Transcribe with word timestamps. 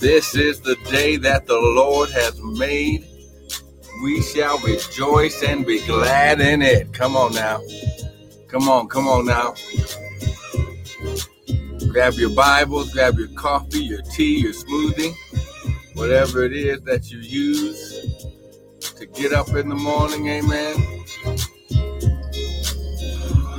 This 0.00 0.34
is 0.34 0.60
the 0.62 0.76
day 0.88 1.18
that 1.18 1.46
the 1.46 1.60
Lord 1.60 2.08
has 2.08 2.40
made. 2.40 3.06
We 4.02 4.22
shall 4.22 4.58
rejoice 4.60 5.42
and 5.42 5.66
be 5.66 5.84
glad 5.84 6.40
in 6.40 6.62
it. 6.62 6.94
Come 6.94 7.18
on 7.18 7.34
now. 7.34 7.60
Come 8.48 8.66
on, 8.70 8.88
come 8.88 9.06
on 9.06 9.26
now. 9.26 9.52
Grab 11.92 12.14
your 12.14 12.30
Bibles, 12.30 12.94
grab 12.94 13.18
your 13.18 13.28
coffee, 13.34 13.84
your 13.84 14.00
tea, 14.00 14.40
your 14.40 14.54
smoothie, 14.54 15.14
whatever 15.92 16.44
it 16.44 16.54
is 16.54 16.80
that 16.84 17.10
you 17.10 17.18
use 17.18 18.24
to 18.96 19.04
get 19.04 19.34
up 19.34 19.50
in 19.50 19.68
the 19.68 19.74
morning. 19.74 20.28
Amen. 20.28 21.04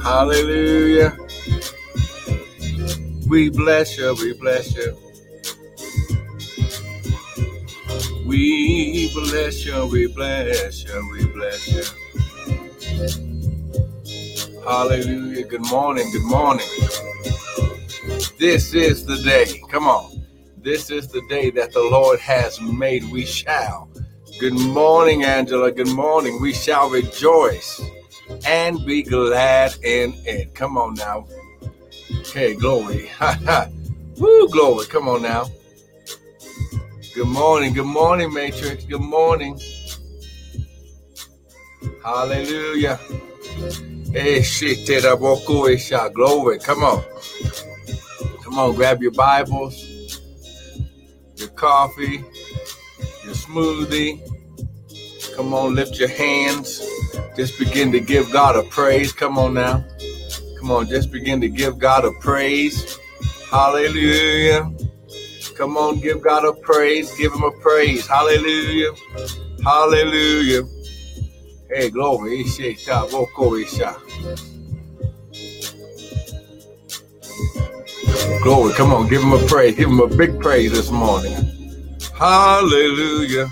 Hallelujah. 0.02 1.16
We 3.28 3.52
bless 3.52 3.96
you, 3.96 4.16
we 4.16 4.34
bless 4.34 4.76
you. 4.76 5.11
We 8.32 9.12
bless 9.14 9.66
you, 9.66 9.86
we 9.88 10.08
bless 10.08 10.86
you, 10.86 11.10
we 11.12 11.26
bless 11.34 11.68
you. 11.68 11.84
Hallelujah. 14.64 15.44
Good 15.44 15.66
morning, 15.70 16.10
good 16.14 16.24
morning. 16.24 16.66
This 18.40 18.74
is 18.74 19.06
the 19.06 19.18
day. 19.18 19.62
Come 19.70 19.90
on. 19.90 20.26
This 20.56 20.90
is 20.90 21.10
the 21.10 21.22
day 21.28 21.50
that 21.50 21.74
the 21.74 21.82
Lord 21.82 22.22
has 22.22 22.62
made. 22.62 23.04
We 23.12 23.26
shall. 23.26 23.90
Good 24.40 24.54
morning, 24.54 25.26
Angela. 25.26 25.70
Good 25.70 25.90
morning. 25.90 26.40
We 26.40 26.54
shall 26.54 26.90
rejoice 26.90 27.82
and 28.46 28.86
be 28.86 29.04
glad 29.04 29.76
in 29.84 30.14
it. 30.26 30.56
Come 30.56 30.78
on 30.78 30.94
now. 30.94 31.28
Okay, 32.22 32.56
glory. 32.56 33.12
Woo, 34.18 34.48
glory. 34.48 34.86
Come 34.86 35.10
on 35.10 35.22
now. 35.22 35.48
Good 37.14 37.28
morning. 37.28 37.74
Good 37.74 37.88
morning, 37.88 38.34
Matrix. 38.34 38.86
Good 38.86 39.02
morning. 39.02 39.60
Hallelujah. 42.06 43.00
Hey, 44.14 44.42
shit, 44.44 44.88
glory. 46.14 46.60
Come 46.60 46.84
on. 46.86 47.04
Come 48.44 48.60
on, 48.60 48.76
grab 48.76 49.02
your 49.02 49.12
Bibles, 49.12 50.00
your 51.36 51.50
coffee, 51.50 52.24
your 53.26 53.36
smoothie. 53.36 54.22
Come 55.36 55.54
on, 55.54 55.76
lift 55.76 56.00
your 56.00 56.10
hands. 56.10 56.82
Just 57.36 57.60
begin 57.60 57.92
to 57.92 58.00
give 58.00 58.32
God 58.32 58.56
a 58.56 58.64
praise. 58.70 59.12
Come 59.12 59.38
on 59.38 59.54
now. 59.56 59.84
Come 60.60 60.72
on, 60.72 60.88
just 60.88 61.12
begin 61.12 61.42
to 61.42 61.50
give 61.50 61.78
God 61.78 62.06
a 62.06 62.12
praise. 62.22 62.98
Hallelujah. 63.50 64.72
Come 65.62 65.78
on, 65.78 66.00
give 66.00 66.24
God 66.24 66.44
a 66.44 66.54
praise. 66.54 67.16
Give 67.16 67.32
him 67.32 67.44
a 67.44 67.52
praise. 67.52 68.08
Hallelujah. 68.08 68.94
Hallelujah. 69.64 70.64
Hey, 71.70 71.92
glory. 71.92 72.44
Glory. 78.42 78.74
Come 78.74 78.92
on, 78.92 79.08
give 79.08 79.22
him 79.22 79.34
a 79.34 79.46
praise. 79.46 79.76
Give 79.76 79.88
him 79.88 80.00
a 80.00 80.08
big 80.08 80.40
praise 80.40 80.72
this 80.72 80.90
morning. 80.90 81.38
Hallelujah. 82.16 83.48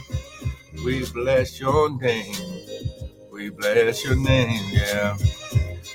We 0.83 1.05
bless 1.11 1.59
your 1.59 1.95
name. 2.01 2.35
We 3.31 3.49
bless 3.49 4.03
your 4.03 4.15
name. 4.15 4.63
Yeah. 4.73 5.15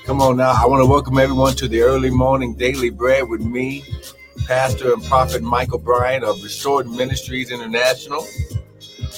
Come 0.05 0.23
on 0.23 0.37
now. 0.37 0.53
I 0.53 0.67
want 0.67 0.81
to 0.81 0.87
welcome 0.87 1.19
everyone 1.19 1.57
to 1.57 1.67
the 1.67 1.83
early 1.83 2.11
morning 2.11 2.55
daily 2.55 2.91
bread 2.91 3.29
with 3.29 3.41
me, 3.41 3.83
Pastor 4.47 4.93
and 4.93 5.03
Prophet 5.05 5.43
Michael 5.43 5.79
Bryant 5.79 6.23
of 6.23 6.43
Restored 6.43 6.87
Ministries 6.87 7.51
International, 7.51 8.27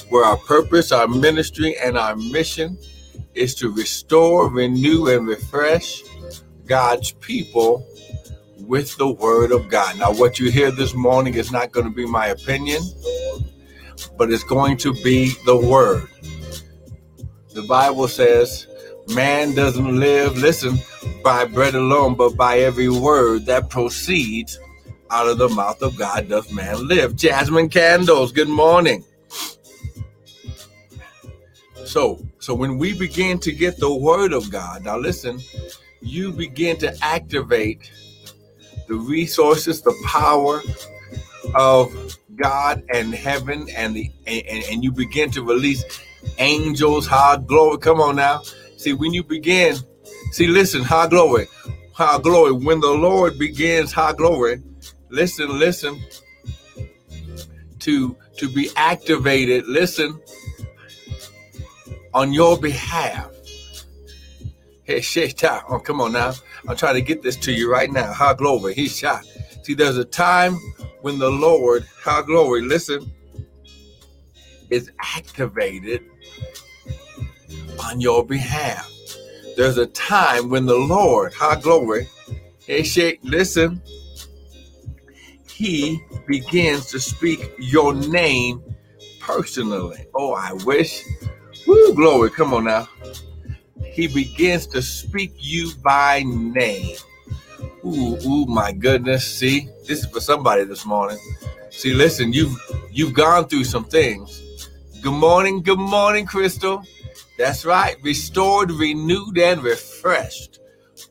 where 0.09 0.25
our 0.25 0.37
purpose, 0.37 0.93
our 0.93 1.09
ministry, 1.09 1.77
and 1.83 1.99
our 1.99 2.15
mission 2.15 2.79
is 3.35 3.55
to 3.57 3.73
restore, 3.73 4.49
renew, 4.49 5.09
and 5.09 5.27
refresh 5.27 6.03
God's 6.65 7.11
people 7.13 7.85
with 8.61 8.97
the 8.99 9.09
word 9.09 9.51
of 9.51 9.69
God. 9.69 9.99
Now, 9.99 10.13
what 10.13 10.39
you 10.39 10.51
hear 10.53 10.71
this 10.71 10.95
morning 10.95 11.35
is 11.35 11.51
not 11.51 11.73
going 11.73 11.87
to 11.87 11.93
be 11.93 12.07
my 12.07 12.29
opinion, 12.29 12.83
but 14.17 14.31
it's 14.33 14.45
going 14.45 14.77
to 14.79 14.93
be 15.03 15.35
the 15.45 15.57
word. 15.57 16.07
The 17.53 17.63
Bible 17.63 18.07
says, 18.07 18.69
man 19.09 19.57
doesn't 19.57 19.99
live, 19.99 20.37
listen, 20.37 20.79
by 21.25 21.47
bread 21.47 21.75
alone, 21.75 22.15
but 22.15 22.37
by 22.37 22.59
every 22.61 22.89
word 22.89 23.47
that 23.47 23.71
proceeds 23.71 24.59
out 25.11 25.29
of 25.29 25.39
the 25.39 25.49
mouth 25.49 25.83
of 25.83 25.97
God 25.97 26.29
does 26.29 26.51
man 26.53 26.87
live. 26.89 27.17
Jasmine 27.17 27.69
Candles, 27.69 28.33
good 28.33 28.49
morning. 28.49 29.05
So, 31.85 32.25
so 32.41 32.55
when 32.55 32.79
we 32.79 32.99
begin 32.99 33.39
to 33.41 33.53
get 33.53 33.79
the 33.79 33.93
word 33.95 34.33
of 34.33 34.51
God, 34.51 34.85
now 34.85 34.99
listen, 34.99 35.41
you 36.01 36.33
begin 36.33 36.77
to 36.79 36.97
activate 37.03 37.91
the 38.89 38.95
resources, 38.95 39.83
the 39.83 39.95
power 40.05 40.63
of 41.55 42.17
God 42.35 42.83
and 42.93 43.15
heaven, 43.15 43.69
and 43.77 43.95
the 43.95 44.11
and, 44.27 44.65
and 44.71 44.85
you 44.85 44.93
begin 44.93 45.31
to 45.33 45.43
release 45.43 45.85
angels, 46.39 47.07
high 47.07 47.37
glory. 47.37 47.79
Come 47.79 48.01
on 48.01 48.17
now. 48.17 48.43
See, 48.77 48.93
when 48.93 49.13
you 49.13 49.23
begin, 49.23 49.77
see, 50.33 50.49
listen, 50.49 50.83
high 50.83 51.09
glory, 51.09 51.47
high 51.93 52.19
glory. 52.19 52.53
When 52.53 52.81
the 52.81 52.91
Lord 52.91 53.39
begins 53.39 53.93
high 53.93 54.13
glory, 54.13 54.63
listen, 55.09 55.59
listen, 55.59 56.01
to 57.81 58.17
to 58.39 58.49
be 58.49 58.69
activated, 58.77 59.67
listen, 59.67 60.21
on 62.15 62.33
your 62.33 62.59
behalf. 62.59 63.31
Hey, 64.85 65.01
Sheta, 65.01 65.65
oh, 65.69 65.81
come 65.81 66.01
on 66.01 66.13
now. 66.13 66.33
I'm 66.69 66.77
trying 66.77 66.95
to 66.95 67.03
get 67.03 67.23
this 67.23 67.37
to 67.39 67.53
you 67.53 67.71
right 67.71 67.91
now. 67.91 68.13
How 68.13 68.35
glory. 68.35 68.75
He 68.75 68.89
shot. 68.89 69.25
See, 69.63 69.75
there's 69.75 69.97
a 69.97 70.05
time 70.05 70.55
when 71.01 71.19
the 71.19 71.31
Lord, 71.31 71.87
how 72.03 72.23
glory, 72.23 72.63
listen, 72.63 73.13
is 74.71 74.91
activated 75.17 76.03
on 77.85 78.01
your 78.01 78.25
behalf. 78.25 78.91
There's 79.57 79.79
a 79.79 79.87
time 79.87 80.51
when 80.51 80.67
the 80.67 80.77
Lord, 80.77 81.35
how 81.35 81.55
glory, 81.57 82.09
hey, 82.67 82.83
shake, 82.83 83.21
listen, 83.23 83.83
he 85.57 86.03
begins 86.27 86.87
to 86.93 87.01
speak 87.01 87.53
your 87.59 87.95
name 87.95 88.63
personally. 89.21 90.07
Oh, 90.15 90.35
I 90.35 90.53
wish. 90.65 91.03
Woo, 91.67 91.95
glory. 91.95 92.31
Come 92.31 92.55
on 92.55 92.65
now 92.65 92.89
he 93.97 94.07
begins 94.09 94.67
to 94.69 94.83
speak 94.83 95.33
you 95.39 95.73
by 95.83 96.23
name. 96.27 96.97
Ooh, 97.85 98.19
ooh, 98.27 98.47
my 98.47 98.71
goodness. 98.73 99.27
See, 99.27 99.71
this 99.87 100.01
is 100.01 100.07
for 100.07 100.21
somebody 100.21 100.65
this 100.65 100.85
morning. 100.85 101.19
See, 101.71 101.95
listen, 101.95 102.33
you've 102.33 102.61
you've 102.91 103.15
gone 103.15 103.49
through 103.49 103.65
some 103.65 103.85
things. 103.85 104.43
Good 105.03 105.15
morning, 105.15 105.63
good 105.63 105.79
morning, 105.79 106.27
Crystal. 106.27 106.83
That's 107.39 107.65
right. 107.65 107.97
Restored, 108.03 108.71
renewed, 108.71 109.39
and 109.39 109.63
refreshed 109.63 110.61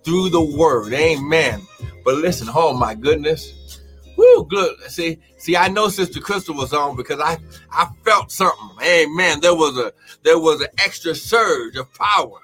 through 0.03 0.29
the 0.29 0.41
word. 0.41 0.93
Amen. 0.93 1.61
But 2.03 2.15
listen, 2.17 2.49
oh 2.53 2.73
my 2.77 2.93
goodness. 2.93 3.64
Woo, 4.17 4.45
good. 4.45 4.79
See, 4.89 5.19
see, 5.37 5.57
I 5.57 5.67
know 5.67 5.89
Sister 5.89 6.19
Crystal 6.19 6.55
was 6.55 6.73
on 6.73 6.95
because 6.95 7.19
I 7.19 7.37
I 7.71 7.87
felt 8.03 8.31
something. 8.31 8.69
Amen. 8.81 9.41
There 9.41 9.55
was 9.55 9.77
a 9.77 9.93
there 10.23 10.39
was 10.39 10.61
an 10.61 10.67
extra 10.77 11.13
surge 11.15 11.75
of 11.75 11.93
power 11.93 12.39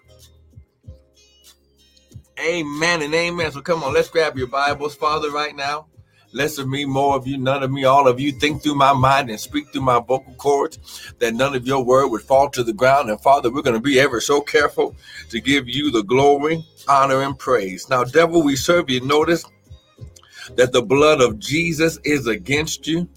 Amen 2.42 3.04
and 3.04 3.14
amen. 3.14 3.52
So 3.52 3.62
come 3.62 3.84
on, 3.84 3.94
let's 3.94 4.10
grab 4.10 4.36
your 4.36 4.48
Bibles, 4.48 4.96
Father, 4.96 5.30
right 5.30 5.56
now. 5.56 5.86
Less 6.34 6.58
of 6.58 6.68
me, 6.68 6.86
more 6.86 7.16
of 7.16 7.28
you, 7.28 7.38
none 7.38 7.62
of 7.62 7.72
me, 7.72 7.84
all 7.84 8.08
of 8.08 8.20
you. 8.20 8.32
Think 8.32 8.64
through 8.64 8.76
my 8.76 8.94
mind 8.94 9.30
and 9.30 9.40
speak 9.40 9.72
through 9.72 9.82
my 9.82 10.00
vocal 10.00 10.34
cords 10.36 11.14
that 11.20 11.36
none 11.36 11.54
of 11.56 11.68
your 11.68 11.84
word 11.84 12.08
would 12.08 12.24
fall 12.24 12.50
to 12.50 12.64
the 12.64 12.74
ground. 12.74 13.10
And 13.10 13.22
Father, 13.22 13.52
we're 13.52 13.62
going 13.62 13.76
to 13.76 13.82
be 13.82 14.00
ever 14.00 14.20
so 14.20 14.42
careful 14.42 14.96
to 15.30 15.40
give 15.40 15.68
you 15.68 15.92
the 15.92 16.04
glory, 16.04 16.66
honor, 16.88 17.22
and 17.22 17.38
praise. 17.38 17.90
Now, 17.90 18.06
devil, 18.06 18.42
we 18.42 18.56
serve 18.56 18.90
you. 18.90 19.02
Notice 19.02 19.46
that 20.56 20.72
the 20.72 20.82
blood 20.82 21.22
of 21.22 21.40
Jesus 21.40 22.00
is 22.04 22.28
against 22.28 22.88
you. 22.88 23.08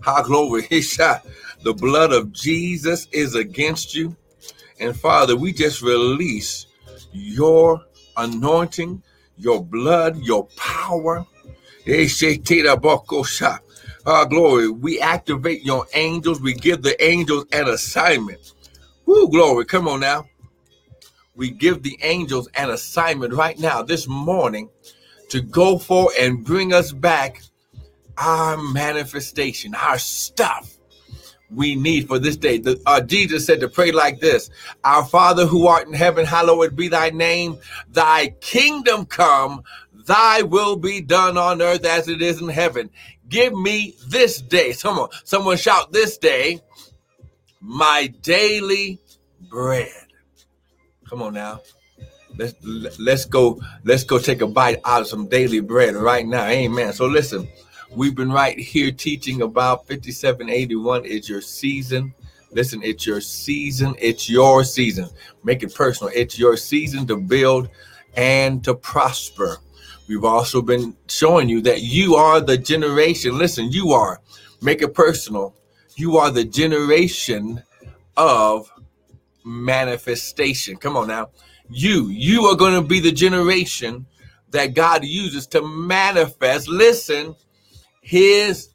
How 0.00 0.22
glory, 0.22 0.62
he 0.70 0.80
shot. 0.82 1.26
The 1.62 1.74
blood 1.74 2.12
of 2.12 2.32
Jesus 2.32 3.08
is 3.12 3.34
against 3.34 3.94
you. 3.94 4.16
And 4.78 4.96
Father, 4.96 5.36
we 5.36 5.52
just 5.52 5.82
release 5.82 6.66
your 7.12 7.82
anointing, 8.16 9.02
your 9.36 9.64
blood, 9.64 10.18
your 10.18 10.46
power. 10.56 11.26
Ah, 14.06 14.24
glory. 14.24 14.68
We 14.68 15.00
activate 15.00 15.64
your 15.64 15.86
angels. 15.94 16.40
We 16.40 16.54
give 16.54 16.82
the 16.82 17.02
angels 17.02 17.46
an 17.52 17.68
assignment. 17.68 18.52
Woo, 19.06 19.28
glory. 19.28 19.64
Come 19.64 19.88
on 19.88 20.00
now. 20.00 20.26
We 21.34 21.50
give 21.50 21.82
the 21.82 21.98
angels 22.02 22.48
an 22.54 22.70
assignment 22.70 23.34
right 23.34 23.58
now, 23.58 23.82
this 23.82 24.08
morning, 24.08 24.70
to 25.28 25.40
go 25.40 25.78
for 25.78 26.10
and 26.18 26.44
bring 26.44 26.72
us 26.72 26.92
back 26.92 27.42
our 28.18 28.56
manifestation, 28.56 29.74
our 29.74 29.98
stuff 29.98 30.76
we 31.50 31.74
need 31.74 32.08
for 32.08 32.18
this 32.18 32.36
day. 32.36 32.58
The, 32.58 32.80
uh, 32.86 33.00
Jesus 33.00 33.46
said 33.46 33.60
to 33.60 33.68
pray 33.68 33.92
like 33.92 34.20
this 34.20 34.50
Our 34.84 35.04
Father 35.04 35.46
who 35.46 35.66
art 35.66 35.86
in 35.86 35.92
heaven, 35.92 36.26
hallowed 36.26 36.76
be 36.76 36.88
thy 36.88 37.10
name. 37.10 37.58
Thy 37.88 38.28
kingdom 38.40 39.06
come, 39.06 39.62
thy 39.92 40.42
will 40.42 40.76
be 40.76 41.00
done 41.00 41.38
on 41.38 41.62
earth 41.62 41.84
as 41.84 42.08
it 42.08 42.22
is 42.22 42.40
in 42.40 42.48
heaven. 42.48 42.90
Give 43.28 43.52
me 43.52 43.96
this 44.08 44.40
day. 44.40 44.72
Someone, 44.72 45.08
someone 45.24 45.56
shout 45.56 45.92
this 45.92 46.16
day, 46.16 46.60
my 47.60 48.12
daily 48.22 49.00
bread. 49.50 49.90
Come 51.08 51.22
on 51.22 51.34
now. 51.34 51.60
Let's 52.38 52.54
let's 52.98 53.24
go 53.24 53.60
let's 53.84 54.04
go 54.04 54.18
take 54.18 54.42
a 54.42 54.46
bite 54.46 54.80
out 54.84 55.02
of 55.02 55.06
some 55.08 55.26
daily 55.28 55.60
bread 55.60 55.94
right 55.94 56.26
now. 56.26 56.46
Amen. 56.46 56.92
So 56.92 57.06
listen, 57.06 57.48
we've 57.94 58.14
been 58.14 58.30
right 58.30 58.58
here 58.58 58.90
teaching 58.90 59.42
about 59.42 59.86
5781. 59.86 61.02
It's 61.04 61.28
your 61.28 61.40
season. 61.40 62.14
Listen, 62.52 62.82
it's 62.82 63.06
your 63.06 63.20
season. 63.20 63.94
It's 63.98 64.28
your 64.28 64.64
season. 64.64 65.08
Make 65.44 65.62
it 65.62 65.74
personal. 65.74 66.12
It's 66.14 66.38
your 66.38 66.56
season 66.56 67.06
to 67.06 67.16
build 67.16 67.68
and 68.16 68.62
to 68.64 68.74
prosper. 68.74 69.58
We've 70.08 70.24
also 70.24 70.62
been 70.62 70.96
showing 71.08 71.48
you 71.48 71.60
that 71.62 71.82
you 71.82 72.14
are 72.14 72.40
the 72.40 72.56
generation. 72.56 73.36
Listen, 73.36 73.72
you 73.72 73.92
are. 73.92 74.20
Make 74.62 74.82
it 74.82 74.94
personal. 74.94 75.54
You 75.96 76.16
are 76.18 76.30
the 76.30 76.44
generation 76.44 77.62
of 78.16 78.70
manifestation. 79.44 80.76
Come 80.76 80.96
on 80.96 81.08
now. 81.08 81.30
You, 81.68 82.08
you 82.08 82.44
are 82.46 82.56
going 82.56 82.80
to 82.80 82.86
be 82.86 83.00
the 83.00 83.12
generation 83.12 84.06
that 84.50 84.74
God 84.74 85.04
uses 85.04 85.46
to 85.48 85.62
manifest, 85.62 86.68
listen, 86.68 87.34
his 88.00 88.70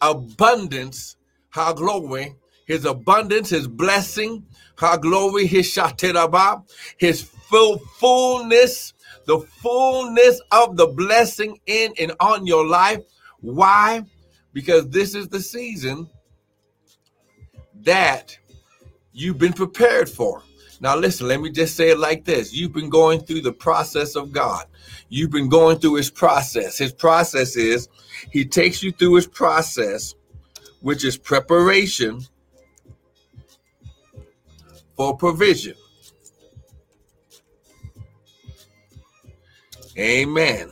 abundance, 0.00 1.16
how 1.50 1.72
glory, 1.72 2.34
his 2.66 2.84
abundance, 2.84 3.50
his 3.50 3.68
blessing, 3.68 4.44
how 4.76 4.96
glory, 4.96 5.46
his 5.46 5.66
shatirabah, 5.66 6.68
his 6.98 7.22
full 7.22 7.78
fullness, 7.78 8.94
the 9.26 9.38
fullness 9.38 10.40
of 10.50 10.76
the 10.76 10.88
blessing 10.88 11.60
in 11.66 11.92
and 12.00 12.12
on 12.18 12.46
your 12.46 12.66
life. 12.66 13.00
Why? 13.40 14.02
Because 14.52 14.88
this 14.88 15.14
is 15.14 15.28
the 15.28 15.40
season 15.40 16.08
that 17.82 18.36
you've 19.12 19.38
been 19.38 19.52
prepared 19.52 20.08
for. 20.08 20.42
Now, 20.82 20.96
listen, 20.96 21.28
let 21.28 21.40
me 21.40 21.48
just 21.48 21.76
say 21.76 21.90
it 21.90 21.98
like 21.98 22.24
this 22.24 22.52
You've 22.52 22.72
been 22.72 22.90
going 22.90 23.20
through 23.20 23.42
the 23.42 23.52
process 23.52 24.16
of 24.16 24.32
God. 24.32 24.66
You've 25.08 25.30
been 25.30 25.48
going 25.48 25.78
through 25.78 25.94
his 25.94 26.10
process. 26.10 26.76
His 26.76 26.92
process 26.92 27.54
is 27.56 27.88
he 28.32 28.44
takes 28.44 28.82
you 28.82 28.90
through 28.90 29.14
his 29.14 29.28
process, 29.28 30.16
which 30.80 31.04
is 31.04 31.16
preparation 31.16 32.22
for 34.96 35.16
provision. 35.16 35.74
Amen. 39.96 40.68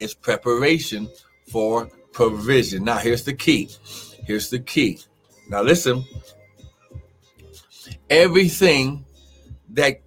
It's 0.00 0.14
preparation 0.14 1.08
for 1.50 1.86
provision. 2.12 2.84
Now, 2.84 2.98
here's 2.98 3.24
the 3.24 3.32
key. 3.32 3.70
Here's 4.26 4.50
the 4.50 4.58
key. 4.58 4.98
Now, 5.48 5.62
listen 5.62 6.04
everything 8.10 9.04
that, 9.70 10.00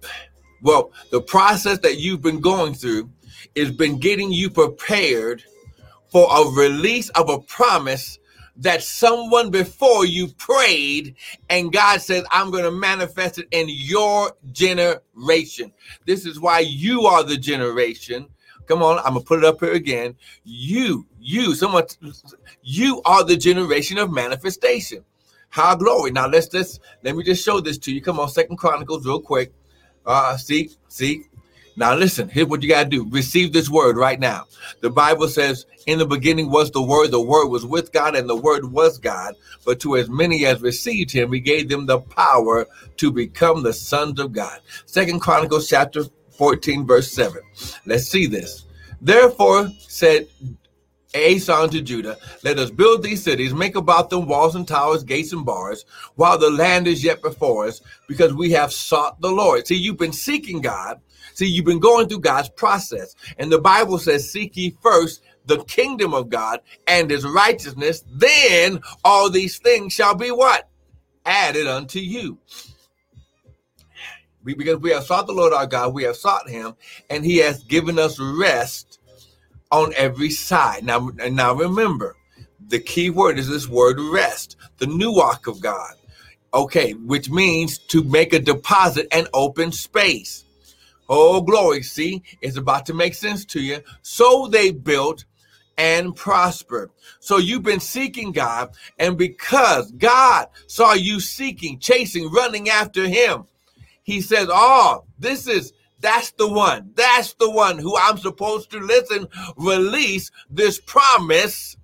well, 0.62 0.92
the 1.10 1.20
process 1.20 1.78
that 1.78 1.98
you've 1.98 2.22
been 2.22 2.40
going 2.40 2.74
through 2.74 3.10
has 3.56 3.70
been 3.70 3.98
getting 3.98 4.32
you 4.32 4.50
prepared 4.50 5.42
for 6.10 6.28
a 6.30 6.50
release 6.50 7.08
of 7.10 7.28
a 7.28 7.38
promise 7.40 8.18
that 8.56 8.82
someone 8.82 9.50
before 9.50 10.04
you 10.04 10.28
prayed 10.28 11.16
and 11.48 11.72
God 11.72 12.00
says, 12.02 12.24
I'm 12.30 12.50
going 12.50 12.64
to 12.64 12.70
manifest 12.70 13.38
it 13.38 13.48
in 13.50 13.66
your 13.68 14.32
generation. 14.52 15.72
This 16.06 16.26
is 16.26 16.38
why 16.38 16.60
you 16.60 17.06
are 17.06 17.22
the 17.22 17.38
generation. 17.38 18.28
Come 18.66 18.82
on, 18.82 18.98
I'm 18.98 19.14
going 19.14 19.20
to 19.20 19.26
put 19.26 19.38
it 19.38 19.44
up 19.44 19.60
here 19.60 19.72
again. 19.72 20.14
You, 20.44 21.06
you, 21.18 21.54
someone, 21.54 21.84
you 22.62 23.02
are 23.04 23.24
the 23.24 23.36
generation 23.36 23.98
of 23.98 24.12
manifestation. 24.12 25.04
How 25.52 25.74
glory. 25.74 26.10
Now 26.10 26.28
let's 26.28 26.48
just 26.48 26.80
let 27.02 27.14
me 27.14 27.22
just 27.22 27.44
show 27.44 27.60
this 27.60 27.76
to 27.80 27.92
you. 27.92 28.00
Come 28.00 28.18
on, 28.18 28.30
Second 28.30 28.56
Chronicles, 28.56 29.04
real 29.04 29.20
quick. 29.20 29.52
Uh 30.06 30.34
see, 30.38 30.70
see. 30.88 31.26
Now 31.76 31.94
listen, 31.94 32.30
here's 32.30 32.46
what 32.46 32.62
you 32.62 32.70
gotta 32.70 32.88
do. 32.88 33.06
Receive 33.10 33.52
this 33.52 33.68
word 33.68 33.98
right 33.98 34.18
now. 34.18 34.46
The 34.80 34.88
Bible 34.88 35.28
says, 35.28 35.66
In 35.86 35.98
the 35.98 36.06
beginning 36.06 36.50
was 36.50 36.70
the 36.70 36.80
word, 36.80 37.10
the 37.10 37.20
word 37.20 37.48
was 37.48 37.66
with 37.66 37.92
God, 37.92 38.16
and 38.16 38.30
the 38.30 38.36
word 38.36 38.72
was 38.72 38.96
God. 38.96 39.34
But 39.66 39.78
to 39.80 39.98
as 39.98 40.08
many 40.08 40.46
as 40.46 40.62
received 40.62 41.10
him, 41.10 41.30
he 41.34 41.40
gave 41.40 41.68
them 41.68 41.84
the 41.84 42.00
power 42.00 42.66
to 42.96 43.12
become 43.12 43.62
the 43.62 43.74
sons 43.74 44.20
of 44.20 44.32
God. 44.32 44.58
Second 44.86 45.20
Chronicles 45.20 45.68
chapter 45.68 46.04
14, 46.30 46.86
verse 46.86 47.12
7. 47.12 47.42
Let's 47.84 48.08
see 48.08 48.26
this. 48.26 48.64
Therefore 49.02 49.68
said 49.80 50.28
Asa 51.14 51.54
unto 51.54 51.80
Judah, 51.82 52.16
let 52.42 52.58
us 52.58 52.70
build 52.70 53.02
these 53.02 53.22
cities, 53.22 53.52
make 53.52 53.76
about 53.76 54.10
them 54.10 54.26
walls 54.26 54.54
and 54.54 54.66
towers, 54.66 55.04
gates 55.04 55.32
and 55.32 55.44
bars, 55.44 55.84
while 56.14 56.38
the 56.38 56.50
land 56.50 56.86
is 56.86 57.04
yet 57.04 57.22
before 57.22 57.66
us, 57.66 57.80
because 58.08 58.32
we 58.32 58.50
have 58.52 58.72
sought 58.72 59.20
the 59.20 59.30
Lord. 59.30 59.66
See, 59.66 59.76
you've 59.76 59.98
been 59.98 60.12
seeking 60.12 60.60
God. 60.60 61.00
See, 61.34 61.46
you've 61.46 61.64
been 61.64 61.80
going 61.80 62.08
through 62.08 62.20
God's 62.20 62.48
process. 62.48 63.14
And 63.38 63.50
the 63.50 63.58
Bible 63.58 63.98
says, 63.98 64.30
Seek 64.30 64.56
ye 64.56 64.76
first 64.82 65.22
the 65.46 65.64
kingdom 65.64 66.14
of 66.14 66.28
God 66.28 66.60
and 66.86 67.10
his 67.10 67.26
righteousness, 67.26 68.04
then 68.10 68.80
all 69.04 69.30
these 69.30 69.58
things 69.58 69.92
shall 69.92 70.14
be 70.14 70.30
what? 70.30 70.68
Added 71.26 71.66
unto 71.66 71.98
you. 71.98 72.38
Because 74.44 74.78
we 74.78 74.90
have 74.90 75.04
sought 75.04 75.26
the 75.26 75.32
Lord 75.32 75.52
our 75.52 75.66
God, 75.66 75.94
we 75.94 76.02
have 76.02 76.16
sought 76.16 76.48
him, 76.48 76.74
and 77.10 77.24
he 77.24 77.38
has 77.38 77.62
given 77.64 77.98
us 77.98 78.18
rest 78.18 78.91
on 79.72 79.92
every 79.96 80.30
side. 80.30 80.84
Now, 80.84 81.10
now 81.30 81.54
remember, 81.54 82.14
the 82.68 82.78
key 82.78 83.10
word 83.10 83.38
is 83.38 83.48
this 83.48 83.66
word 83.66 83.98
rest, 83.98 84.56
the 84.78 84.86
new 84.86 85.12
nuach 85.12 85.48
of 85.48 85.60
God. 85.60 85.94
Okay, 86.54 86.92
which 86.92 87.30
means 87.30 87.78
to 87.78 88.04
make 88.04 88.34
a 88.34 88.38
deposit 88.38 89.08
and 89.10 89.26
open 89.32 89.72
space. 89.72 90.44
Oh, 91.08 91.40
glory. 91.40 91.82
See, 91.82 92.22
it's 92.42 92.58
about 92.58 92.84
to 92.86 92.94
make 92.94 93.14
sense 93.14 93.46
to 93.46 93.60
you. 93.60 93.80
So 94.02 94.48
they 94.48 94.70
built 94.70 95.24
and 95.78 96.14
prospered. 96.14 96.90
So 97.20 97.38
you've 97.38 97.62
been 97.62 97.80
seeking 97.80 98.32
God, 98.32 98.74
and 98.98 99.16
because 99.16 99.90
God 99.92 100.48
saw 100.66 100.92
you 100.92 101.20
seeking, 101.20 101.78
chasing, 101.78 102.30
running 102.30 102.68
after 102.68 103.06
Him, 103.08 103.46
He 104.02 104.20
says, 104.20 104.48
Oh, 104.50 105.04
this 105.18 105.46
is 105.46 105.72
that's 106.02 106.32
the 106.32 106.48
one. 106.48 106.92
That's 106.94 107.34
the 107.34 107.50
one 107.50 107.78
who 107.78 107.96
I'm 107.96 108.18
supposed 108.18 108.70
to 108.72 108.80
listen, 108.80 109.28
release 109.56 110.30
this 110.50 110.80
promise 110.80 111.76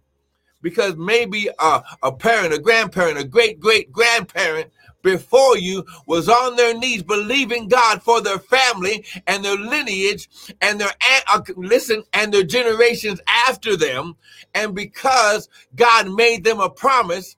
because 0.60 0.96
maybe 0.96 1.48
a, 1.58 1.82
a 2.02 2.12
parent, 2.12 2.52
a 2.52 2.58
grandparent, 2.58 3.18
a 3.18 3.24
great 3.24 3.60
great 3.60 3.92
grandparent 3.92 4.72
before 5.02 5.56
you 5.56 5.84
was 6.06 6.28
on 6.28 6.56
their 6.56 6.76
knees 6.76 7.02
believing 7.02 7.68
God 7.68 8.02
for 8.02 8.20
their 8.20 8.38
family 8.40 9.04
and 9.26 9.44
their 9.44 9.56
lineage 9.56 10.28
and 10.60 10.80
their 10.80 10.90
uh, 11.32 11.40
listen 11.56 12.02
and 12.12 12.34
their 12.34 12.42
generations 12.42 13.20
after 13.28 13.76
them 13.76 14.16
and 14.54 14.74
because 14.74 15.48
God 15.76 16.10
made 16.10 16.44
them 16.44 16.60
a 16.60 16.68
promise 16.68 17.36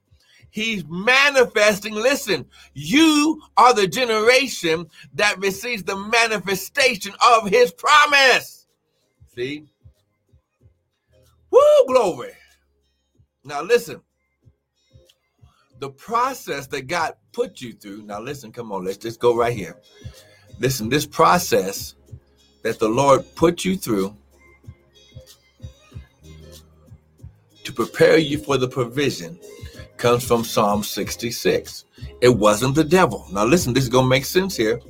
He's 0.51 0.83
manifesting. 0.87 1.93
Listen, 1.93 2.45
you 2.73 3.41
are 3.55 3.73
the 3.73 3.87
generation 3.87 4.87
that 5.15 5.39
receives 5.39 5.83
the 5.83 5.95
manifestation 5.95 7.13
of 7.25 7.49
his 7.49 7.71
promise. 7.71 8.67
See? 9.33 9.65
Woo, 11.49 11.59
glory. 11.87 12.33
Now, 13.45 13.61
listen. 13.61 14.01
The 15.79 15.89
process 15.89 16.67
that 16.67 16.87
God 16.87 17.15
put 17.31 17.61
you 17.61 17.73
through. 17.73 18.03
Now, 18.03 18.19
listen, 18.21 18.51
come 18.51 18.71
on, 18.71 18.83
let's 18.83 18.97
just 18.97 19.19
go 19.19 19.35
right 19.35 19.55
here. 19.55 19.77
Listen, 20.59 20.89
this 20.89 21.07
process 21.07 21.95
that 22.61 22.77
the 22.77 22.89
Lord 22.89 23.23
put 23.35 23.65
you 23.65 23.77
through 23.77 24.15
to 27.63 27.73
prepare 27.73 28.17
you 28.17 28.37
for 28.37 28.57
the 28.57 28.67
provision 28.67 29.39
comes 30.01 30.23
from 30.23 30.43
Psalm 30.43 30.83
66. 30.83 31.85
It 32.21 32.29
wasn't 32.29 32.73
the 32.73 32.83
devil. 32.83 33.27
Now, 33.31 33.45
listen, 33.45 33.71
this 33.71 33.83
is 33.83 33.89
going 33.89 34.05
to 34.05 34.09
make 34.09 34.25
sense 34.25 34.57
here. 34.57 34.81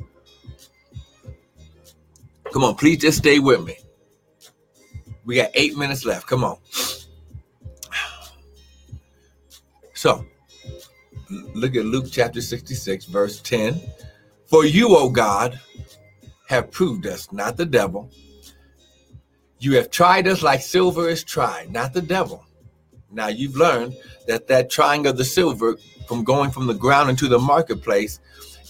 Come 2.54 2.64
on, 2.64 2.76
please 2.76 3.00
just 3.00 3.18
stay 3.18 3.40
with 3.40 3.64
me. 3.64 3.76
We 5.26 5.36
got 5.36 5.52
eight 5.54 5.78
minutes 5.78 6.06
left. 6.06 6.28
Come 6.28 6.46
on. 6.46 6.58
So, 9.94 10.26
look 11.54 11.76
at 11.76 11.86
Luke 11.86 12.06
chapter 12.10 12.40
66, 12.40 13.06
verse 13.06 13.42
10. 13.42 13.82
For 14.46 14.66
you, 14.66 14.96
O 14.96 15.10
God, 15.10 15.60
have 16.48 16.72
proved 16.72 17.06
us, 17.06 17.32
not 17.34 17.58
the 17.58 17.66
devil. 17.66 18.10
You 19.60 19.76
have 19.76 19.92
tried 19.92 20.28
us 20.28 20.42
like 20.42 20.62
silver 20.62 21.10
is 21.10 21.24
tried, 21.24 21.72
not 21.72 21.94
the 21.94 22.02
devil. 22.02 22.46
Now 23.12 23.28
you've 23.28 23.56
learned 23.56 23.96
that 24.28 24.48
that 24.48 24.70
trying 24.70 25.06
of 25.06 25.18
the 25.18 25.26
silver 25.26 25.78
from 26.08 26.24
going 26.24 26.52
from 26.52 26.68
the 26.68 26.74
ground 26.74 27.10
into 27.10 27.28
the 27.28 27.40
marketplace 27.40 28.20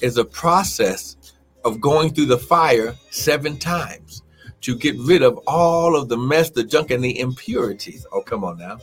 is 0.02 0.18
a 0.18 0.26
process 0.26 1.16
of 1.64 1.80
going 1.80 2.14
through 2.14 2.26
the 2.26 2.38
fire 2.38 2.96
seven 3.10 3.58
times 3.58 4.24
to 4.62 4.76
get 4.76 4.98
rid 5.00 5.24
of 5.24 5.38
all 5.48 5.96
of 5.96 6.10
the 6.10 6.18
mess, 6.18 6.50
the 6.50 6.64
junk, 6.64 6.92
and 6.92 7.04
the 7.04 7.20
impurities. 7.20 8.06
Oh, 8.12 8.22
come 8.22 8.44
on 8.44 8.58
now. 8.58 8.78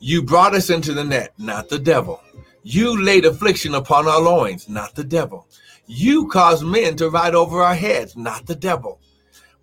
You 0.00 0.22
brought 0.22 0.54
us 0.54 0.70
into 0.70 0.92
the 0.92 1.04
net, 1.04 1.32
not 1.38 1.68
the 1.68 1.78
devil. 1.78 2.22
You 2.62 3.02
laid 3.02 3.24
affliction 3.24 3.74
upon 3.74 4.06
our 4.06 4.20
loins, 4.20 4.68
not 4.68 4.94
the 4.94 5.04
devil. 5.04 5.48
You 5.86 6.28
caused 6.28 6.64
men 6.64 6.96
to 6.96 7.10
ride 7.10 7.34
over 7.34 7.62
our 7.62 7.74
heads, 7.74 8.16
not 8.16 8.46
the 8.46 8.54
devil. 8.54 9.00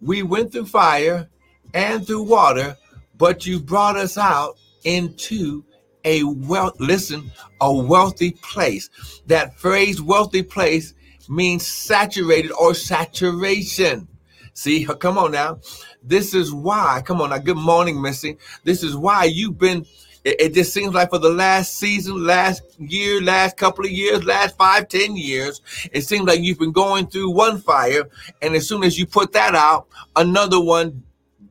We 0.02 0.24
went 0.24 0.52
through 0.52 0.66
fire 0.66 1.30
and 1.74 2.06
through 2.06 2.24
water, 2.24 2.78
but 3.18 3.46
you 3.46 3.60
brought 3.60 3.96
us 3.96 4.18
out 4.18 4.58
into 4.84 5.64
a 6.04 6.24
wealth 6.24 6.80
listen 6.80 7.32
a 7.62 7.74
wealthy 7.74 8.32
place. 8.32 8.90
That 9.28 9.58
phrase 9.58 10.02
wealthy 10.02 10.44
place 10.44 10.94
means 11.28 11.66
saturated 11.66 12.52
or 12.52 12.74
saturation. 12.74 14.08
See 14.54 14.86
come 14.86 15.18
on 15.18 15.32
now. 15.32 15.60
This 16.04 16.34
is 16.34 16.54
why 16.54 17.02
come 17.06 17.22
on 17.22 17.32
now 17.32 17.40
good 17.40 17.58
morning 17.58 18.02
missy. 18.02 18.38
This 18.64 18.84
is 18.84 18.96
why 18.96 19.26
you've 19.26 19.58
been 19.58 19.86
it, 20.24 20.42
it 20.42 20.54
just 20.54 20.74
seems 20.74 20.94
like 20.94 21.10
for 21.10 21.20
the 21.20 21.30
last 21.30 21.76
season 21.76 22.26
last 22.26 22.64
year 22.80 23.22
last 23.22 23.58
couple 23.58 23.86
of 23.86 23.92
years 23.92 24.24
last 24.24 24.58
five 24.58 24.88
ten 24.88 25.16
years 25.16 25.62
it 25.92 26.02
seems 26.02 26.26
like 26.26 26.40
you've 26.42 26.60
been 26.60 26.72
going 26.72 27.08
through 27.08 27.30
one 27.30 27.60
fire 27.60 28.10
and 28.42 28.56
as 28.56 28.68
soon 28.68 28.84
as 28.84 28.98
you 28.98 29.06
put 29.06 29.32
that 29.34 29.56
out 29.56 29.88
another 30.16 30.60
one 30.60 31.04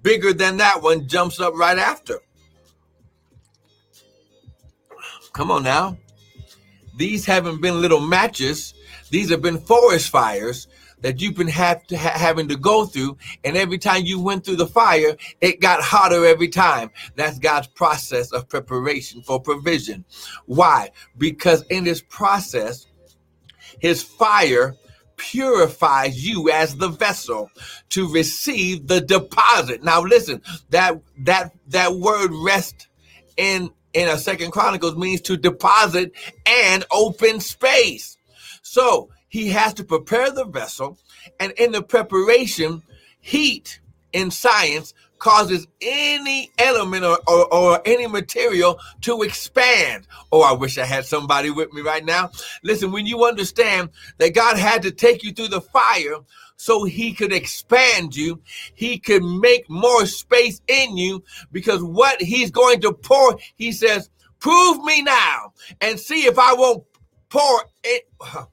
bigger 0.05 0.33
than 0.33 0.59
that 0.59 0.81
one 0.81 1.09
jumps 1.09 1.41
up 1.41 1.55
right 1.55 1.79
after 1.79 2.21
Come 5.35 5.51
on 5.51 5.65
now. 5.65 5.99
These 6.97 7.27
haven't 7.27 7.61
been 7.61 7.83
little 7.83 7.99
matches. 7.99 8.73
These 9.11 9.31
have 9.31 9.43
been 9.43 9.59
forest 9.59 10.09
fires 10.09 10.69
that 11.01 11.21
you've 11.21 11.35
been 11.35 11.49
to 11.49 11.97
ha- 11.97 12.17
having 12.17 12.47
to 12.49 12.57
go 12.57 12.85
through. 12.87 13.19
And 13.43 13.57
every 13.57 13.79
time 13.79 14.05
you 14.05 14.21
went 14.21 14.45
through 14.45 14.57
the 14.57 14.69
fire, 14.69 15.17
it 15.41 15.61
got 15.61 15.83
hotter 15.83 16.25
every 16.25 16.47
time. 16.49 16.93
That's 17.17 17.41
God's 17.41 17.67
process 17.67 18.31
of 18.31 18.49
preparation 18.49 19.23
for 19.23 19.41
provision. 19.41 20.05
Why? 20.47 20.93
Because 21.19 21.65
in 21.65 21.83
this 21.83 22.01
process, 22.01 22.87
his 23.81 24.05
fire 24.05 24.77
purifies 25.17 26.27
you 26.27 26.51
as 26.51 26.77
the 26.77 26.89
vessel 26.89 27.51
to 27.91 28.13
receive 28.13 28.87
the 28.87 29.01
deposit. 29.01 29.83
Now 29.85 30.03
listen, 30.03 30.43
that 30.71 31.01
that 31.19 31.53
that 31.69 31.95
word 31.95 32.31
rest 32.33 32.89
in 33.37 33.71
in 33.95 34.09
a 34.09 34.19
second 34.19 34.51
chronicles 34.51 34.97
means 34.97 35.21
to 35.23 35.37
deposit 35.37 36.13
and 36.47 36.85
open 36.91 37.41
space 37.41 38.17
so 38.63 39.09
he 39.29 39.51
has 39.51 39.73
to 39.75 39.85
prepare 39.85 40.31
the 40.31 40.45
vessel 40.45 40.99
and 41.41 41.53
in 41.53 41.73
the 41.73 41.83
preparation 41.83 42.83
heat 43.21 43.81
in 44.13 44.31
science 44.31 44.95
causes 45.25 45.67
any 45.81 46.51
element 46.59 47.03
or, 47.03 47.19
or, 47.27 47.53
or, 47.53 47.81
any 47.87 48.07
material 48.07 48.79
to 49.01 49.23
expand. 49.23 50.07
Oh, 50.31 50.43
I 50.43 50.53
wish 50.53 50.77
I 50.77 50.85
had 50.85 51.07
somebody 51.07 51.51
with 51.51 51.73
me 51.73 51.81
right 51.81 52.05
now. 52.05 52.31
Listen, 52.63 52.93
when 52.93 53.07
you 53.07 53.25
understand 53.25 53.89
that 54.19 54.35
God 54.35 54.59
had 54.59 54.83
to 54.83 54.91
take 54.91 55.25
you 55.25 55.33
through 55.33 55.49
the 55.49 55.63
fire 55.63 56.17
so 56.57 56.85
he 56.85 57.15
could 57.15 57.33
expand 57.33 58.15
you. 58.15 58.41
He 58.75 58.99
could 58.99 59.25
make 59.25 59.69
more 59.71 60.05
space 60.05 60.61
in 60.69 60.97
you 60.97 61.25
because 61.53 61.83
what 61.83 62.21
he's 62.21 62.51
going 62.51 62.83
to 62.83 62.93
pour, 62.93 63.39
he 63.57 63.73
says, 63.73 64.11
prove 64.41 64.85
me 64.85 65.03
now 65.03 65.53
and 65.81 65.99
see 65.99 66.27
if 66.27 66.39
I 66.39 66.53
won't 66.53 66.85
pour 67.31 67.63
it. 67.83 68.09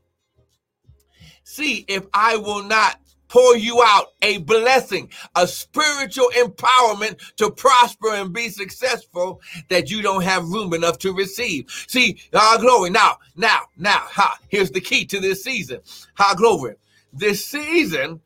See 1.43 1.83
if 1.89 2.07
I 2.13 2.37
will 2.37 2.63
not 2.63 2.97
pour 3.31 3.55
you 3.55 3.81
out 3.81 4.07
a 4.21 4.39
blessing, 4.39 5.09
a 5.37 5.47
spiritual 5.47 6.29
empowerment 6.37 7.17
to 7.37 7.49
prosper 7.49 8.13
and 8.13 8.33
be 8.33 8.49
successful 8.49 9.39
that 9.69 9.89
you 9.89 10.01
don't 10.01 10.23
have 10.23 10.49
room 10.49 10.73
enough 10.73 10.99
to 10.99 11.13
receive. 11.13 11.71
See, 11.87 12.19
our 12.33 12.59
glory. 12.59 12.89
Now, 12.89 13.19
now, 13.37 13.61
now, 13.77 14.01
ha, 14.01 14.37
here's 14.49 14.71
the 14.71 14.81
key 14.81 15.05
to 15.05 15.21
this 15.21 15.45
season. 15.45 15.79
High 16.15 16.35
glory 16.35 16.75
this 17.13 17.45
season, 17.45 18.19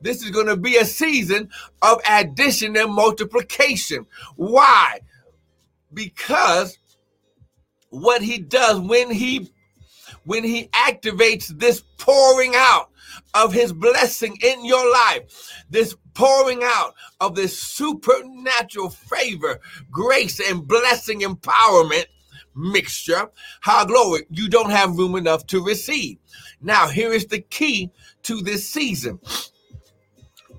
this 0.00 0.22
is 0.22 0.30
going 0.30 0.46
to 0.46 0.56
be 0.56 0.76
a 0.76 0.84
season 0.86 1.50
of 1.82 2.00
addition 2.08 2.74
and 2.74 2.92
multiplication. 2.92 4.06
Why? 4.36 5.00
Because 5.92 6.78
what 7.90 8.22
he 8.22 8.38
does 8.38 8.80
when 8.80 9.10
he 9.10 9.50
when 10.24 10.44
he 10.44 10.68
activates 10.68 11.48
this 11.58 11.82
pouring 11.96 12.54
out 12.54 12.90
of 13.34 13.52
his 13.52 13.72
blessing 13.72 14.36
in 14.42 14.64
your 14.64 14.90
life, 14.92 15.52
this 15.70 15.94
pouring 16.14 16.60
out 16.62 16.94
of 17.20 17.34
this 17.34 17.60
supernatural 17.60 18.90
favor, 18.90 19.60
grace, 19.90 20.40
and 20.40 20.66
blessing 20.66 21.20
empowerment 21.20 22.06
mixture, 22.54 23.30
how 23.60 23.84
glory, 23.84 24.26
you 24.30 24.48
don't 24.48 24.70
have 24.70 24.98
room 24.98 25.14
enough 25.14 25.46
to 25.46 25.64
receive. 25.64 26.18
Now, 26.60 26.88
here 26.88 27.12
is 27.12 27.26
the 27.26 27.40
key 27.40 27.90
to 28.24 28.40
this 28.40 28.68
season. 28.68 29.20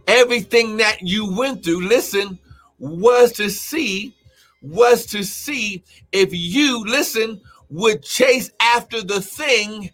Everything 0.08 0.78
that 0.78 1.02
you 1.02 1.36
went 1.36 1.64
through, 1.64 1.88
listen, 1.88 2.40
was 2.80 3.34
to 3.34 3.50
see, 3.50 4.16
was 4.62 5.06
to 5.08 5.24
see 5.24 5.84
if 6.12 6.30
you, 6.32 6.84
listen, 6.86 7.42
would 7.70 8.02
chase 8.02 8.50
after 8.76 9.02
the 9.02 9.22
thing 9.22 9.92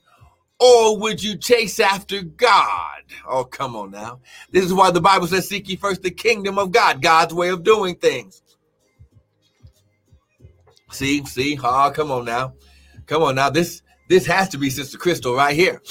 or 0.59 0.97
would 0.97 1.21
you 1.21 1.37
chase 1.37 1.79
after 1.79 2.21
God? 2.21 3.03
Oh, 3.27 3.43
come 3.43 3.75
on 3.75 3.91
now. 3.91 4.19
This 4.51 4.65
is 4.65 4.73
why 4.73 4.91
the 4.91 5.01
Bible 5.01 5.27
says, 5.27 5.47
Seek 5.47 5.67
ye 5.69 5.75
first 5.75 6.01
the 6.01 6.11
kingdom 6.11 6.57
of 6.57 6.71
God, 6.71 7.01
God's 7.01 7.33
way 7.33 7.49
of 7.49 7.63
doing 7.63 7.95
things. 7.95 8.41
See, 10.91 11.25
see, 11.25 11.59
oh, 11.61 11.91
come 11.93 12.11
on 12.11 12.25
now. 12.25 12.53
Come 13.05 13.23
on 13.23 13.35
now. 13.35 13.49
This 13.49 13.81
this 14.07 14.25
has 14.27 14.49
to 14.49 14.57
be 14.57 14.69
Sister 14.69 14.97
Crystal 14.97 15.35
right 15.35 15.55
here. 15.55 15.81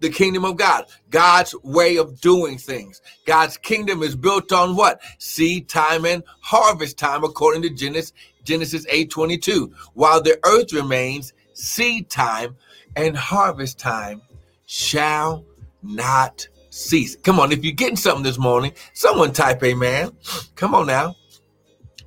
The 0.00 0.10
kingdom 0.10 0.44
of 0.44 0.56
God, 0.56 0.86
God's 1.08 1.54
way 1.62 1.96
of 1.96 2.20
doing 2.20 2.58
things. 2.58 3.00
God's 3.26 3.56
kingdom 3.56 4.02
is 4.02 4.16
built 4.16 4.52
on 4.52 4.76
what? 4.76 5.00
Seed 5.18 5.68
time 5.68 6.04
and 6.04 6.22
harvest 6.40 6.98
time, 6.98 7.24
according 7.24 7.62
to 7.62 7.70
Genesis, 7.70 8.12
Genesis 8.42 8.84
8:22. 8.86 9.72
While 9.94 10.20
the 10.20 10.38
earth 10.44 10.72
remains, 10.72 11.32
seed 11.54 12.10
time 12.10 12.56
and 12.96 13.16
harvest 13.16 13.78
time 13.78 14.22
shall 14.66 15.44
not 15.82 16.46
cease. 16.70 17.16
Come 17.16 17.40
on, 17.40 17.52
if 17.52 17.64
you're 17.64 17.72
getting 17.74 17.96
something 17.96 18.24
this 18.24 18.38
morning, 18.38 18.72
someone 18.92 19.32
type 19.32 19.62
amen. 19.62 20.10
Come 20.56 20.74
on 20.74 20.86
now. 20.86 21.14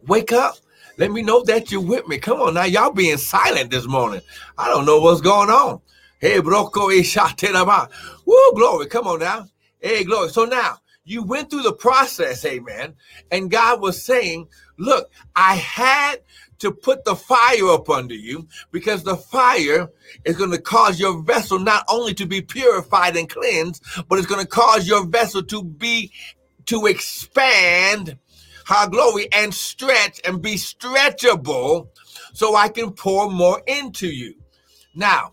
Wake 0.05 0.31
up. 0.31 0.57
Let 0.97 1.11
me 1.11 1.21
know 1.21 1.43
that 1.43 1.71
you're 1.71 1.81
with 1.81 2.07
me. 2.07 2.17
Come 2.17 2.41
on 2.41 2.55
now, 2.55 2.63
y'all 2.63 2.91
being 2.91 3.17
silent 3.17 3.69
this 3.69 3.87
morning. 3.87 4.21
I 4.57 4.67
don't 4.67 4.85
know 4.85 4.99
what's 4.99 5.21
going 5.21 5.49
on. 5.49 5.81
Hey, 6.19 6.39
broko 6.39 6.91
eh, 6.91 7.87
Woo, 8.25 8.51
glory. 8.55 8.87
Come 8.87 9.05
on 9.07 9.19
now. 9.19 9.45
Hey, 9.79 10.03
glory. 10.03 10.29
So 10.29 10.45
now 10.45 10.77
you 11.05 11.23
went 11.23 11.49
through 11.51 11.61
the 11.61 11.73
process, 11.73 12.43
amen. 12.45 12.95
And 13.31 13.51
God 13.51 13.79
was 13.79 14.03
saying, 14.03 14.47
Look, 14.77 15.11
I 15.35 15.55
had 15.55 16.21
to 16.59 16.71
put 16.71 17.05
the 17.05 17.15
fire 17.15 17.69
up 17.69 17.89
under 17.89 18.15
you 18.15 18.47
because 18.71 19.03
the 19.03 19.15
fire 19.15 19.89
is 20.25 20.37
going 20.37 20.51
to 20.51 20.61
cause 20.61 20.99
your 20.99 21.21
vessel 21.21 21.59
not 21.59 21.83
only 21.89 22.13
to 22.15 22.25
be 22.25 22.41
purified 22.41 23.15
and 23.15 23.29
cleansed, 23.29 23.83
but 24.07 24.17
it's 24.17 24.27
going 24.27 24.41
to 24.41 24.47
cause 24.47 24.87
your 24.87 25.05
vessel 25.05 25.43
to 25.43 25.63
be 25.63 26.11
to 26.65 26.85
expand 26.85 28.17
high 28.65 28.87
glory 28.87 29.27
and 29.31 29.53
stretch 29.53 30.19
and 30.25 30.41
be 30.41 30.55
stretchable 30.55 31.87
so 32.33 32.55
I 32.55 32.67
can 32.67 32.91
pour 32.91 33.31
more 33.31 33.61
into 33.65 34.07
you. 34.07 34.35
Now, 34.93 35.31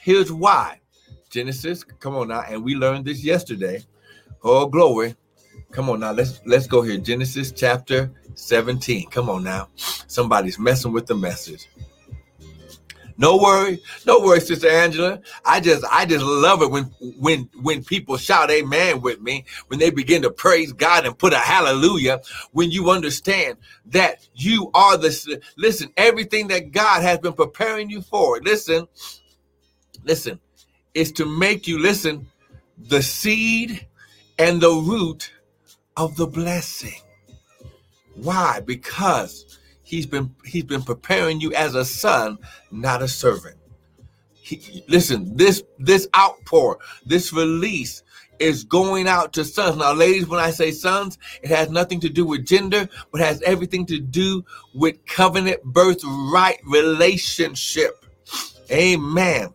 here's 0.00 0.32
why. 0.32 0.80
Genesis, 1.30 1.84
come 1.84 2.14
on 2.16 2.28
now, 2.28 2.42
and 2.48 2.64
we 2.64 2.74
learned 2.74 3.04
this 3.04 3.24
yesterday. 3.24 3.82
Oh, 4.42 4.66
glory. 4.66 5.16
Come 5.72 5.90
on 5.90 6.00
now, 6.00 6.12
let's 6.12 6.40
let's 6.46 6.66
go 6.66 6.82
here. 6.82 6.98
Genesis 6.98 7.50
chapter 7.50 8.12
17. 8.34 9.10
Come 9.10 9.30
on 9.30 9.44
now. 9.44 9.68
Somebody's 10.06 10.58
messing 10.58 10.92
with 10.92 11.06
the 11.06 11.14
message. 11.14 11.68
No 13.16 13.36
worry, 13.36 13.80
no 14.06 14.20
worry, 14.20 14.40
Sister 14.40 14.68
Angela. 14.68 15.20
I 15.44 15.60
just, 15.60 15.84
I 15.90 16.04
just 16.04 16.24
love 16.24 16.62
it 16.62 16.70
when, 16.70 16.84
when, 17.20 17.48
when 17.62 17.84
people 17.84 18.16
shout 18.16 18.50
"Amen" 18.50 19.00
with 19.02 19.20
me, 19.20 19.44
when 19.68 19.78
they 19.78 19.90
begin 19.90 20.22
to 20.22 20.30
praise 20.30 20.72
God 20.72 21.06
and 21.06 21.16
put 21.16 21.32
a 21.32 21.38
hallelujah. 21.38 22.20
When 22.52 22.72
you 22.72 22.90
understand 22.90 23.58
that 23.86 24.26
you 24.34 24.70
are 24.74 24.96
the, 24.96 25.40
listen, 25.56 25.92
everything 25.96 26.48
that 26.48 26.72
God 26.72 27.02
has 27.02 27.18
been 27.18 27.34
preparing 27.34 27.88
you 27.88 28.02
for. 28.02 28.40
Listen, 28.40 28.88
listen, 30.02 30.40
is 30.92 31.12
to 31.12 31.26
make 31.26 31.68
you 31.68 31.78
listen. 31.78 32.26
The 32.76 33.02
seed 33.02 33.86
and 34.40 34.60
the 34.60 34.70
root 34.70 35.32
of 35.96 36.16
the 36.16 36.26
blessing. 36.26 37.00
Why? 38.14 38.60
Because 38.60 39.58
he's 39.82 40.06
been 40.06 40.34
he's 40.44 40.64
been 40.64 40.82
preparing 40.82 41.40
you 41.40 41.52
as 41.54 41.74
a 41.74 41.84
son, 41.84 42.38
not 42.70 43.02
a 43.02 43.08
servant. 43.08 43.56
He, 44.32 44.84
listen, 44.88 45.36
this 45.36 45.62
this 45.78 46.08
outpour, 46.16 46.78
this 47.06 47.32
release 47.32 48.02
is 48.38 48.64
going 48.64 49.06
out 49.06 49.32
to 49.34 49.44
sons. 49.44 49.76
Now, 49.76 49.92
ladies, 49.92 50.26
when 50.26 50.40
I 50.40 50.50
say 50.50 50.70
sons, 50.70 51.18
it 51.42 51.50
has 51.50 51.70
nothing 51.70 52.00
to 52.00 52.08
do 52.08 52.26
with 52.26 52.46
gender, 52.46 52.88
but 53.12 53.20
has 53.20 53.40
everything 53.42 53.86
to 53.86 54.00
do 54.00 54.44
with 54.74 55.04
covenant 55.06 55.62
birthright 55.62 56.58
relationship. 56.64 58.04
Amen. 58.70 59.50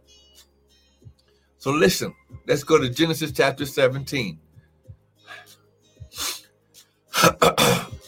So 1.57 1.71
listen, 1.71 2.15
let's 2.47 2.63
go 2.63 2.77
to 2.77 2.89
Genesis 2.89 3.31
chapter 3.33 3.65
17. 3.65 4.39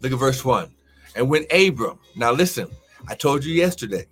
Look 0.00 0.12
at 0.12 0.18
verse 0.18 0.44
1. 0.44 0.70
And 1.16 1.28
when 1.28 1.44
Abram, 1.50 1.98
now 2.16 2.32
listen, 2.32 2.68
I 3.08 3.14
told 3.14 3.44
you 3.44 3.54
yesterday, 3.54 4.06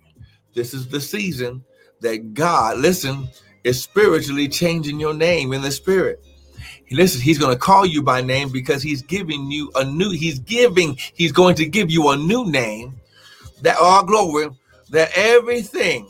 this 0.53 0.73
is 0.73 0.87
the 0.87 1.01
season 1.01 1.63
that 2.01 2.33
God, 2.33 2.77
listen, 2.77 3.29
is 3.63 3.81
spiritually 3.81 4.47
changing 4.47 4.99
your 4.99 5.13
name 5.13 5.53
in 5.53 5.61
the 5.61 5.71
spirit. 5.71 6.23
Listen, 6.91 7.21
he's 7.21 7.37
going 7.37 7.53
to 7.53 7.59
call 7.59 7.85
you 7.85 8.01
by 8.01 8.21
name 8.21 8.49
because 8.51 8.81
he's 8.81 9.03
giving 9.03 9.51
you 9.51 9.71
a 9.75 9.83
new, 9.83 10.09
he's 10.11 10.39
giving, 10.39 10.97
he's 11.13 11.31
going 11.31 11.55
to 11.55 11.65
give 11.65 11.91
you 11.91 12.09
a 12.09 12.17
new 12.17 12.49
name 12.49 12.99
that 13.61 13.77
all 13.77 14.03
glory, 14.03 14.49
that 14.89 15.11
everything 15.15 16.07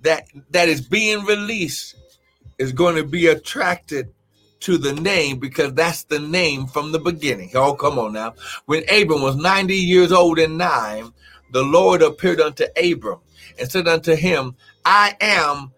that 0.00 0.24
that 0.50 0.68
is 0.68 0.80
being 0.80 1.24
released 1.24 1.96
is 2.58 2.72
going 2.72 2.96
to 2.96 3.04
be 3.04 3.26
attracted 3.26 4.12
to 4.62 4.78
the 4.78 4.94
name 4.94 5.38
because 5.38 5.74
that's 5.74 6.04
the 6.04 6.18
name 6.18 6.66
from 6.66 6.92
the 6.92 6.98
beginning. 6.98 7.50
Oh, 7.54 7.74
come 7.74 7.98
on 7.98 8.12
now. 8.12 8.34
When 8.66 8.82
Abram 8.90 9.22
was 9.22 9.36
90 9.36 9.74
years 9.74 10.12
old 10.12 10.38
and 10.38 10.56
nine, 10.58 11.12
the 11.50 11.62
Lord 11.62 12.02
appeared 12.02 12.40
unto 12.40 12.64
Abram 12.76 13.20
and 13.58 13.70
said 13.70 13.88
unto 13.88 14.14
him, 14.14 14.56
I 14.84 15.16
am 15.20 15.72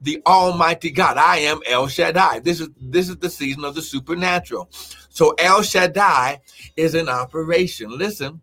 the 0.00 0.22
Almighty 0.26 0.90
God. 0.90 1.16
I 1.16 1.38
am 1.38 1.60
El 1.66 1.88
Shaddai. 1.88 2.40
This 2.40 2.60
is 2.60 2.68
this 2.80 3.08
is 3.08 3.16
the 3.16 3.30
season 3.30 3.64
of 3.64 3.74
the 3.74 3.82
supernatural. 3.82 4.68
So 5.08 5.34
El 5.38 5.62
Shaddai 5.62 6.40
is 6.76 6.94
in 6.94 7.08
operation. 7.08 7.96
Listen, 7.96 8.40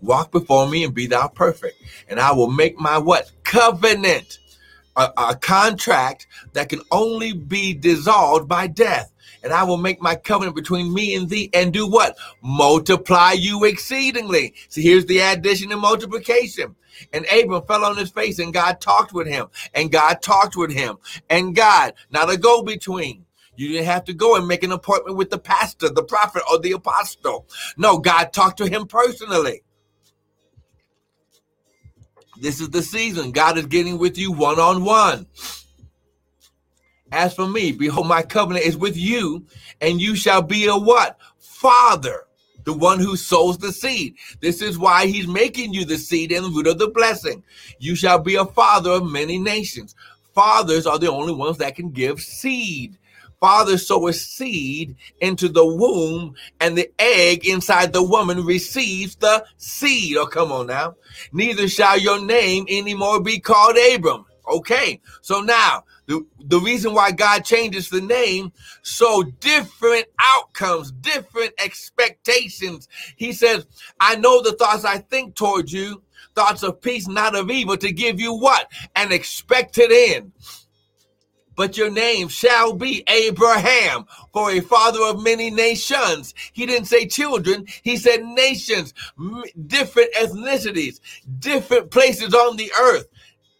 walk 0.00 0.32
before 0.32 0.68
me 0.68 0.84
and 0.84 0.94
be 0.94 1.06
thou 1.06 1.28
perfect, 1.28 1.82
and 2.08 2.18
I 2.18 2.32
will 2.32 2.50
make 2.50 2.78
my 2.78 2.98
what 2.98 3.30
covenant, 3.44 4.38
a, 4.96 5.10
a 5.16 5.36
contract 5.36 6.26
that 6.52 6.68
can 6.68 6.80
only 6.90 7.32
be 7.32 7.74
dissolved 7.74 8.48
by 8.48 8.66
death. 8.66 9.12
And 9.42 9.52
I 9.52 9.64
will 9.64 9.76
make 9.76 10.00
my 10.00 10.16
covenant 10.16 10.56
between 10.56 10.92
me 10.92 11.14
and 11.14 11.28
thee 11.28 11.50
and 11.52 11.72
do 11.72 11.86
what? 11.86 12.16
Multiply 12.42 13.32
you 13.32 13.64
exceedingly. 13.64 14.54
See, 14.68 14.82
here's 14.82 15.06
the 15.06 15.20
addition 15.20 15.70
and 15.70 15.80
multiplication. 15.80 16.74
And 17.12 17.26
Abram 17.30 17.62
fell 17.66 17.84
on 17.84 17.96
his 17.96 18.10
face, 18.10 18.38
and 18.38 18.54
God 18.54 18.80
talked 18.80 19.12
with 19.12 19.26
him, 19.26 19.48
and 19.74 19.92
God 19.92 20.22
talked 20.22 20.56
with 20.56 20.72
him, 20.72 20.96
and 21.28 21.54
God, 21.54 21.92
not 22.10 22.32
a 22.32 22.38
go 22.38 22.62
between. 22.62 23.26
You 23.56 23.68
didn't 23.68 23.86
have 23.86 24.04
to 24.04 24.14
go 24.14 24.36
and 24.36 24.48
make 24.48 24.62
an 24.62 24.72
appointment 24.72 25.16
with 25.16 25.30
the 25.30 25.38
pastor, 25.38 25.88
the 25.88 26.02
prophet, 26.04 26.42
or 26.50 26.58
the 26.58 26.72
apostle. 26.72 27.46
No, 27.76 27.98
God 27.98 28.32
talked 28.32 28.58
to 28.58 28.68
him 28.68 28.86
personally. 28.86 29.62
This 32.40 32.60
is 32.60 32.70
the 32.70 32.82
season. 32.82 33.32
God 33.32 33.58
is 33.58 33.66
getting 33.66 33.98
with 33.98 34.18
you 34.18 34.32
one 34.32 34.58
on 34.58 34.84
one. 34.84 35.26
As 37.12 37.34
for 37.34 37.46
me, 37.46 37.72
behold, 37.72 38.08
my 38.08 38.22
covenant 38.22 38.66
is 38.66 38.76
with 38.76 38.96
you, 38.96 39.46
and 39.80 40.00
you 40.00 40.16
shall 40.16 40.42
be 40.42 40.66
a 40.66 40.76
what? 40.76 41.18
Father 41.38 42.26
the 42.66 42.72
one 42.72 42.98
who 42.98 43.16
sows 43.16 43.56
the 43.56 43.72
seed. 43.72 44.16
This 44.40 44.60
is 44.60 44.76
why 44.76 45.06
he's 45.06 45.26
making 45.26 45.72
you 45.72 45.86
the 45.86 45.96
seed 45.96 46.32
and 46.32 46.44
the 46.44 46.50
root 46.50 46.66
of 46.66 46.78
the 46.78 46.88
blessing. 46.88 47.42
You 47.78 47.94
shall 47.94 48.18
be 48.18 48.34
a 48.34 48.44
father 48.44 48.90
of 48.90 49.10
many 49.10 49.38
nations. 49.38 49.94
Fathers 50.34 50.84
are 50.84 50.98
the 50.98 51.10
only 51.10 51.32
ones 51.32 51.58
that 51.58 51.76
can 51.76 51.90
give 51.90 52.20
seed. 52.20 52.98
Fathers 53.40 53.86
sow 53.86 54.08
a 54.08 54.12
seed 54.12 54.96
into 55.20 55.48
the 55.48 55.64
womb, 55.64 56.34
and 56.60 56.76
the 56.76 56.90
egg 56.98 57.46
inside 57.46 57.92
the 57.92 58.02
woman 58.02 58.44
receives 58.44 59.16
the 59.16 59.44
seed. 59.56 60.16
Oh, 60.16 60.26
come 60.26 60.52
on 60.52 60.68
now. 60.68 60.94
Neither 61.32 61.68
shall 61.68 61.98
your 61.98 62.20
name 62.20 62.66
anymore 62.68 63.20
be 63.20 63.38
called 63.38 63.76
Abram. 63.92 64.24
Okay, 64.48 65.00
so 65.22 65.40
now 65.40 65.84
the, 66.06 66.24
the 66.38 66.60
reason 66.60 66.94
why 66.94 67.10
God 67.10 67.44
changes 67.44 67.90
the 67.90 68.00
name, 68.00 68.52
so 68.82 69.24
different 69.40 70.06
outcomes, 70.36 70.92
different 70.92 71.52
expectations. 71.62 72.88
He 73.16 73.32
says, 73.32 73.66
I 74.00 74.16
know 74.16 74.42
the 74.42 74.52
thoughts 74.52 74.84
I 74.84 74.98
think 74.98 75.34
towards 75.34 75.72
you, 75.72 76.02
thoughts 76.34 76.62
of 76.62 76.80
peace, 76.80 77.08
not 77.08 77.34
of 77.34 77.50
evil, 77.50 77.76
to 77.78 77.92
give 77.92 78.20
you 78.20 78.34
what? 78.34 78.70
An 78.94 79.10
expected 79.10 79.90
end. 79.90 80.32
But 81.56 81.76
your 81.76 81.90
name 81.90 82.28
shall 82.28 82.74
be 82.74 83.02
Abraham, 83.08 84.06
for 84.32 84.50
a 84.50 84.60
father 84.60 85.00
of 85.02 85.22
many 85.22 85.50
nations. 85.50 86.34
He 86.52 86.66
didn't 86.66 86.86
say 86.86 87.06
children, 87.06 87.66
he 87.82 87.96
said 87.96 88.24
nations, 88.24 88.94
different 89.66 90.12
ethnicities, 90.14 91.00
different 91.38 91.90
places 91.90 92.34
on 92.34 92.56
the 92.56 92.70
earth 92.80 93.06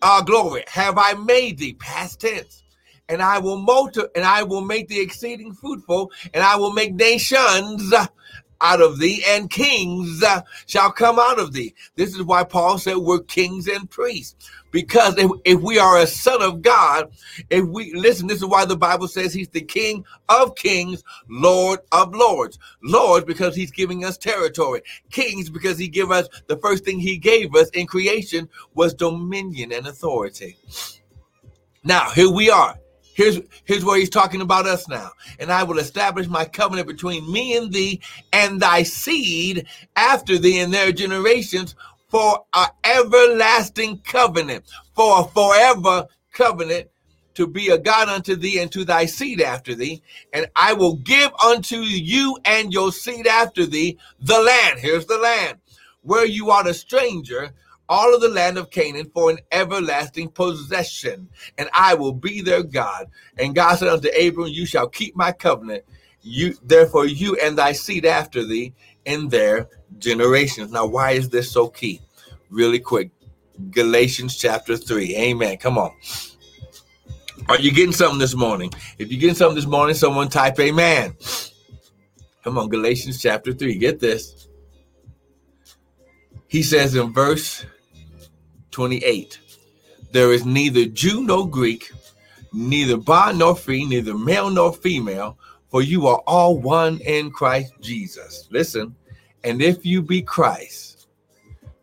uh, 0.03 0.23
glory, 0.23 0.65
have 0.69 0.99
I 0.99 1.15
made 1.15 1.59
thee, 1.59 1.75
past 1.75 2.21
tense, 2.21 2.63
and 3.09 3.23
I 3.23 3.39
will 3.39 3.57
multi, 3.57 4.03
and 4.15 4.25
I 4.25 4.43
will 4.43 4.61
make 4.61 4.89
thee 4.89 5.01
exceeding 5.01 5.53
fruitful, 5.55 6.13
and 6.35 6.45
I 6.45 6.57
will 6.57 6.73
make 6.73 6.95
nations 6.95 7.93
out 8.61 8.81
of 8.81 8.99
thee, 8.99 9.23
and 9.27 9.51
kings 9.51 10.23
shall 10.67 10.93
come 10.93 11.19
out 11.19 11.39
of 11.39 11.53
thee. 11.53 11.75
This 11.97 12.15
is 12.15 12.23
why 12.23 12.45
Paul 12.45 12.79
said 12.79 12.99
we're 12.99 13.21
kings 13.21 13.69
and 13.69 13.89
priests. 13.89 14.51
Because 14.77 15.17
if, 15.17 15.31
if 15.47 15.63
we 15.63 15.79
are 15.79 15.97
a 15.97 16.07
son 16.07 16.43
of 16.43 16.61
God, 16.61 17.11
if 17.49 17.65
we 17.65 17.95
listen, 17.95 18.27
this 18.27 18.43
is 18.43 18.45
why 18.45 18.67
the 18.67 18.77
Bible 18.77 19.09
says 19.09 19.33
he's 19.33 19.49
the 19.49 19.63
king 19.63 20.05
of 20.29 20.55
kings, 20.55 21.03
Lord 21.31 21.81
of 21.93 22.15
lords. 22.15 22.59
Lords 22.83 23.25
because 23.25 23.57
he's 23.57 23.71
giving 23.71 24.05
us 24.05 24.19
territory. 24.19 24.83
Kings 25.11 25.49
because 25.49 25.79
he 25.79 25.89
gave 25.89 26.11
us 26.11 26.29
the 26.47 26.59
first 26.59 26.85
thing 26.85 27.01
he 27.01 27.17
gave 27.17 27.55
us 27.55 27.71
in 27.71 27.87
creation 27.87 28.51
was 28.75 28.93
dominion 28.93 29.73
and 29.73 29.87
authority. 29.87 30.59
Now, 31.83 32.11
here 32.11 32.31
we 32.31 32.51
are. 32.51 32.79
Here's, 33.15 33.41
here's 33.65 33.83
where 33.83 33.99
he's 33.99 34.11
talking 34.11 34.43
about 34.43 34.67
us 34.67 34.89
now. 34.89 35.09
And 35.39 35.51
I 35.51 35.63
will 35.63 35.79
establish 35.79 36.27
my 36.29 36.45
covenant 36.45 36.87
between 36.87 37.33
me 37.33 37.57
and 37.57 37.73
thee 37.73 38.03
and 38.31 38.61
thy 38.61 38.83
seed 38.83 39.67
after 39.97 40.37
thee 40.37 40.61
and 40.61 40.75
their 40.75 40.93
generations 40.93 41.77
for 42.09 42.45
an 42.55 42.69
everlasting 42.85 43.99
covenant, 43.99 44.65
for 44.95 45.21
a 45.21 45.25
forever 45.25 46.07
covenant 46.33 46.89
to 47.35 47.47
be 47.47 47.69
a 47.69 47.79
God 47.79 48.09
unto 48.09 48.35
thee 48.35 48.59
and 48.61 48.73
to 48.73 48.85
thy 48.85 49.05
seed 49.05 49.41
after 49.41 49.75
thee. 49.75 50.03
And 50.33 50.47
I 50.57 50.73
will 50.73 50.97
give 50.97 51.31
unto 51.45 51.77
you 51.77 52.39
and 52.45 52.73
your 52.73 52.93
seed 52.93 53.27
after 53.27 53.67
thee 53.67 53.99
the 54.21 54.41
land. 54.41 54.81
Here's 54.81 55.07
the 55.07 55.19
land 55.19 55.59
where 56.03 56.25
you 56.25 56.51
are 56.51 56.67
a 56.67 56.73
stranger, 56.73 57.51
all 57.89 58.15
of 58.15 58.21
the 58.21 58.29
land 58.29 58.57
of 58.57 58.71
Canaan 58.71 59.11
for 59.13 59.31
an 59.31 59.39
everlasting 59.53 60.31
possession. 60.31 61.29
And 61.59 61.69
I 61.75 61.95
will 61.95 62.15
be 62.15 62.41
their 62.41 62.63
God. 62.63 63.09
And 63.39 63.55
God 63.55 63.77
said 63.77 63.89
unto 63.89 64.09
Abram, 64.09 64.49
You 64.49 64.65
shall 64.65 64.89
keep 64.89 65.15
my 65.15 65.33
covenant. 65.33 65.85
You 66.23 66.55
therefore 66.65 67.07
you 67.07 67.37
and 67.37 67.59
thy 67.59 67.73
seed 67.73 68.07
after 68.07 68.45
thee 68.45 68.73
in 69.07 69.29
their 69.29 69.69
generations. 69.99 70.71
Now, 70.71 70.85
why 70.87 71.13
is 71.13 71.31
this 71.31 71.51
so 71.51 71.69
key? 71.69 72.01
Really 72.51 72.81
quick. 72.81 73.11
Galatians 73.71 74.37
chapter 74.37 74.77
3. 74.77 75.17
Amen. 75.17 75.57
Come 75.57 75.79
on. 75.79 75.93
Are 77.49 77.59
you 77.59 77.73
getting 77.73 77.93
something 77.93 78.19
this 78.19 78.35
morning? 78.35 78.73
If 78.99 79.11
you're 79.11 79.21
getting 79.21 79.37
something 79.37 79.57
this 79.57 79.67
morning, 79.67 79.95
someone 79.95 80.29
type 80.29 80.59
amen. 80.59 81.17
Come 82.43 82.59
on, 82.59 82.69
Galatians 82.69 83.23
chapter 83.23 83.53
3. 83.53 83.79
Get 83.79 84.01
this. 84.01 84.49
He 86.49 86.63
says 86.63 86.95
in 86.95 87.13
verse 87.13 87.65
28 88.71 89.41
There 90.13 90.33
is 90.33 90.45
neither 90.45 90.87
Jew 90.87 91.23
nor 91.23 91.49
Greek, 91.49 91.91
neither 92.53 92.97
bond 92.97 93.39
nor 93.39 93.57
free, 93.57 93.85
neither 93.85 94.17
male 94.17 94.51
nor 94.51 94.73
female, 94.73 95.39
for 95.77 95.83
you 95.83 96.07
are 96.07 96.23
all 96.27 96.57
one 96.59 97.01
in 97.01 97.31
Christ 97.31 97.75
Jesus. 97.83 98.49
Listen, 98.51 98.97
and 99.45 99.61
if 99.61 99.85
you 99.85 100.01
be 100.01 100.23
Christ, 100.23 101.09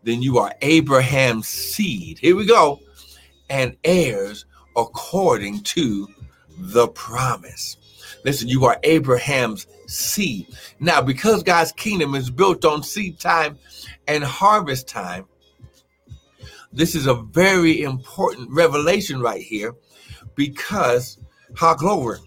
then 0.01 0.19
you 0.19 0.39
are 0.39 0.51
Abraham's 0.63 1.47
seed. 1.47 2.17
Here 2.17 2.36
we 2.36 2.47
go. 2.47 2.79
And 3.51 3.77
heirs 3.84 4.45
according 4.75 5.62
to 5.75 6.08
the 6.58 6.88
promise. 6.88 7.77
Listen, 8.25 8.47
you 8.47 8.65
are 8.65 8.79
Abraham's 8.82 9.67
seed. 9.86 10.47
Now, 10.79 10.99
because 10.99 11.43
God's 11.43 11.71
kingdom 11.73 12.15
is 12.15 12.32
built 12.32 12.65
on 12.65 12.82
seed 12.82 13.19
time 13.19 13.60
and 14.08 14.23
harvest 14.23 14.88
time, 14.88 15.25
this 16.71 16.95
is 16.95 17.06
a 17.06 17.13
very 17.13 17.84
important 17.84 18.49
revelation 18.49 19.21
right 19.21 19.43
here 19.43 19.75
because 20.34 21.19
How 21.56 21.75
glory. 21.75 22.17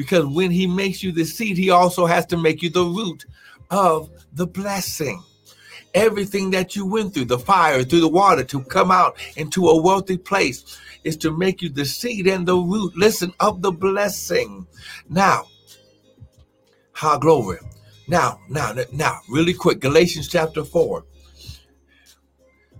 Because 0.00 0.24
when 0.24 0.50
he 0.50 0.66
makes 0.66 1.02
you 1.02 1.12
the 1.12 1.26
seed, 1.26 1.58
he 1.58 1.68
also 1.68 2.06
has 2.06 2.24
to 2.24 2.38
make 2.38 2.62
you 2.62 2.70
the 2.70 2.82
root 2.82 3.26
of 3.70 4.08
the 4.32 4.46
blessing. 4.46 5.22
Everything 5.92 6.52
that 6.52 6.74
you 6.74 6.86
went 6.86 7.12
through, 7.12 7.26
the 7.26 7.38
fire, 7.38 7.82
through 7.82 8.00
the 8.00 8.08
water, 8.08 8.42
to 8.44 8.64
come 8.64 8.90
out 8.90 9.18
into 9.36 9.68
a 9.68 9.78
wealthy 9.78 10.16
place, 10.16 10.80
is 11.04 11.18
to 11.18 11.36
make 11.36 11.60
you 11.60 11.68
the 11.68 11.84
seed 11.84 12.26
and 12.26 12.48
the 12.48 12.56
root, 12.56 12.96
listen, 12.96 13.34
of 13.40 13.60
the 13.60 13.70
blessing. 13.70 14.66
Now, 15.10 15.44
how 16.92 17.18
glory. 17.18 17.58
Now, 18.08 18.40
now, 18.48 18.74
now, 18.94 19.20
really 19.28 19.52
quick, 19.52 19.80
Galatians 19.80 20.28
chapter 20.28 20.64
4. 20.64 21.04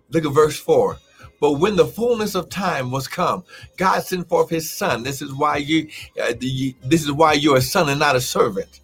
Look 0.09 0.25
at 0.25 0.33
verse 0.33 0.59
4. 0.59 0.97
But 1.41 1.53
when 1.53 1.77
the 1.77 1.87
fullness 1.87 2.35
of 2.35 2.49
time 2.51 2.91
was 2.91 3.09
come, 3.09 3.45
God 3.77 4.03
sent 4.03 4.29
forth 4.29 4.51
his 4.51 4.71
son. 4.71 5.03
This 5.03 5.23
is 5.23 5.35
why 5.35 5.57
you 5.57 5.89
uh, 6.23 6.35
the, 6.39 6.77
this 6.85 7.03
is 7.03 7.13
why 7.13 7.33
you're 7.33 7.57
a 7.57 7.63
son 7.63 7.89
and 7.89 7.99
not 7.99 8.17
a 8.17 8.21
servant. 8.21 8.81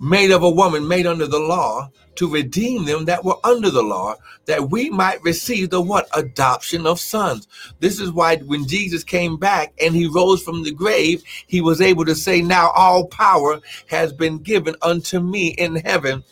Made 0.00 0.30
of 0.30 0.42
a 0.42 0.50
woman 0.50 0.88
made 0.88 1.06
under 1.06 1.26
the 1.26 1.38
law 1.38 1.90
to 2.20 2.28
redeem 2.28 2.84
them 2.84 3.04
that 3.06 3.24
were 3.24 3.36
under 3.44 3.70
the 3.70 3.82
law, 3.82 4.14
that 4.46 4.70
we 4.70 4.90
might 4.90 5.22
receive 5.22 5.70
the 5.70 5.80
what? 5.80 6.08
Adoption 6.14 6.86
of 6.86 7.00
sons. 7.00 7.48
This 7.80 8.00
is 8.00 8.12
why 8.12 8.36
when 8.36 8.66
Jesus 8.66 9.04
came 9.04 9.36
back 9.36 9.72
and 9.82 9.94
he 9.94 10.06
rose 10.06 10.42
from 10.42 10.62
the 10.62 10.72
grave, 10.72 11.22
he 11.46 11.60
was 11.60 11.80
able 11.80 12.04
to 12.04 12.14
say, 12.14 12.42
Now 12.42 12.70
all 12.70 13.06
power 13.06 13.60
has 13.86 14.12
been 14.12 14.38
given 14.38 14.76
unto 14.82 15.20
me 15.20 15.54
in 15.58 15.76
heaven 15.76 16.24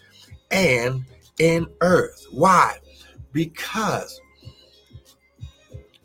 and 0.50 1.04
in 1.38 1.66
earth. 1.80 2.26
Why? 2.30 2.78
Because, 3.32 4.20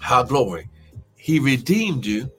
how 0.04 0.22
glory, 0.22 0.68
he 1.16 1.40
redeemed 1.40 2.06
you 2.06 2.30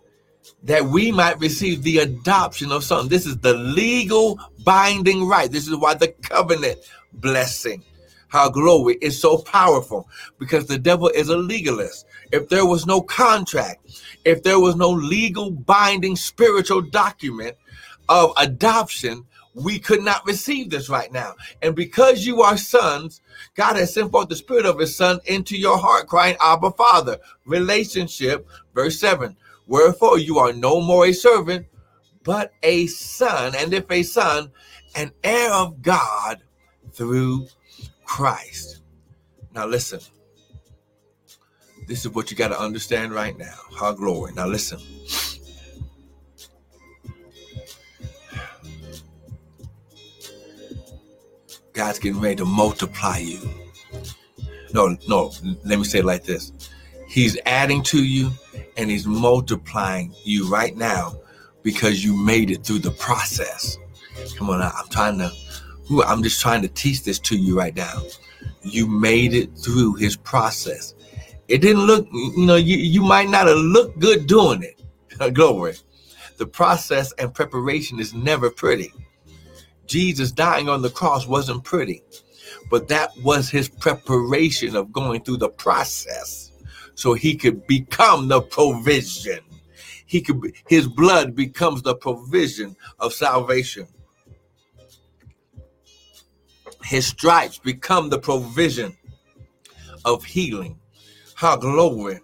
that 0.64 0.84
we 0.84 1.10
might 1.10 1.38
receive 1.40 1.82
the 1.82 1.98
adoption 1.98 2.70
of 2.70 2.84
sons. 2.84 3.08
This 3.08 3.24
is 3.24 3.38
the 3.38 3.54
legal 3.54 4.38
binding 4.64 5.26
right. 5.26 5.50
This 5.50 5.66
is 5.66 5.74
why 5.74 5.94
the 5.94 6.08
covenant 6.08 6.78
blessing. 7.14 7.82
How 8.28 8.50
glory 8.50 8.98
is 9.00 9.18
so 9.18 9.38
powerful 9.38 10.06
because 10.38 10.66
the 10.66 10.78
devil 10.78 11.08
is 11.08 11.30
a 11.30 11.36
legalist. 11.36 12.04
If 12.32 12.50
there 12.50 12.66
was 12.66 12.84
no 12.84 13.00
contract, 13.00 14.02
if 14.26 14.42
there 14.42 14.60
was 14.60 14.76
no 14.76 14.90
legal 14.90 15.50
binding 15.50 16.16
spiritual 16.16 16.82
document 16.82 17.56
of 18.10 18.32
adoption, 18.36 19.24
we 19.54 19.78
could 19.78 20.02
not 20.02 20.26
receive 20.26 20.70
this 20.70 20.88
right 20.88 21.12
now. 21.12 21.34
And 21.62 21.74
because 21.74 22.26
you 22.26 22.42
are 22.42 22.56
sons, 22.56 23.20
God 23.54 23.76
has 23.76 23.94
sent 23.94 24.10
forth 24.10 24.28
the 24.28 24.36
spirit 24.36 24.66
of 24.66 24.78
his 24.78 24.96
son 24.96 25.20
into 25.26 25.56
your 25.56 25.78
heart, 25.78 26.08
crying, 26.08 26.36
Abba, 26.40 26.72
Father. 26.72 27.18
Relationship, 27.46 28.46
verse 28.74 28.98
7. 28.98 29.36
Wherefore 29.66 30.18
you 30.18 30.38
are 30.38 30.52
no 30.52 30.80
more 30.80 31.06
a 31.06 31.12
servant, 31.12 31.66
but 32.24 32.52
a 32.62 32.86
son. 32.88 33.54
And 33.56 33.72
if 33.72 33.90
a 33.90 34.02
son, 34.02 34.50
an 34.94 35.12
heir 35.22 35.52
of 35.52 35.82
God 35.82 36.42
through 36.92 37.46
Christ. 38.04 38.80
Now, 39.54 39.66
listen. 39.66 40.00
This 41.86 42.04
is 42.04 42.12
what 42.12 42.30
you 42.30 42.36
got 42.36 42.48
to 42.48 42.58
understand 42.58 43.12
right 43.12 43.36
now. 43.36 43.58
How 43.78 43.92
glory. 43.92 44.32
Now, 44.32 44.46
listen. 44.46 44.80
God's 51.74 51.98
getting 51.98 52.20
ready 52.20 52.36
to 52.36 52.44
multiply 52.44 53.18
you. 53.18 53.40
No, 54.72 54.96
no, 55.08 55.32
let 55.64 55.78
me 55.78 55.84
say 55.84 55.98
it 55.98 56.04
like 56.04 56.24
this 56.24 56.52
He's 57.08 57.38
adding 57.46 57.82
to 57.84 58.02
you 58.02 58.30
and 58.76 58.90
He's 58.90 59.06
multiplying 59.06 60.14
you 60.24 60.48
right 60.48 60.76
now 60.76 61.16
because 61.62 62.04
you 62.04 62.16
made 62.16 62.50
it 62.50 62.64
through 62.64 62.78
the 62.78 62.92
process. 62.92 63.76
Come 64.36 64.50
on, 64.50 64.62
I'm 64.62 64.88
trying 64.88 65.18
to 65.18 65.30
I'm 66.06 66.22
just 66.22 66.40
trying 66.40 66.62
to 66.62 66.68
teach 66.68 67.02
this 67.02 67.18
to 67.20 67.36
you 67.36 67.58
right 67.58 67.74
now. 67.74 68.02
You 68.62 68.86
made 68.86 69.34
it 69.34 69.56
through 69.58 69.94
his 69.94 70.16
process. 70.16 70.94
It 71.48 71.58
didn't 71.58 71.82
look, 71.82 72.06
you 72.12 72.46
know, 72.46 72.56
you, 72.56 72.76
you 72.76 73.02
might 73.02 73.28
not 73.28 73.46
have 73.48 73.58
looked 73.58 73.98
good 73.98 74.26
doing 74.26 74.62
it. 74.62 74.80
Glory. 75.34 75.74
The 76.38 76.46
process 76.46 77.12
and 77.18 77.34
preparation 77.34 78.00
is 78.00 78.14
never 78.14 78.50
pretty. 78.50 78.92
Jesus 79.86 80.32
dying 80.32 80.68
on 80.68 80.82
the 80.82 80.90
cross 80.90 81.26
wasn't 81.26 81.64
pretty, 81.64 82.02
but 82.70 82.88
that 82.88 83.10
was 83.22 83.50
his 83.50 83.68
preparation 83.68 84.76
of 84.76 84.92
going 84.92 85.22
through 85.22 85.38
the 85.38 85.48
process 85.48 86.52
so 86.94 87.14
he 87.14 87.36
could 87.36 87.66
become 87.66 88.28
the 88.28 88.40
provision. 88.40 89.40
He 90.06 90.20
could 90.20 90.40
be, 90.40 90.54
his 90.68 90.86
blood 90.86 91.34
becomes 91.34 91.82
the 91.82 91.94
provision 91.94 92.76
of 92.98 93.12
salvation. 93.12 93.86
His 96.84 97.06
stripes 97.06 97.58
become 97.58 98.10
the 98.10 98.18
provision 98.18 98.96
of 100.04 100.24
healing. 100.24 100.78
How 101.34 101.56
glory. 101.56 102.20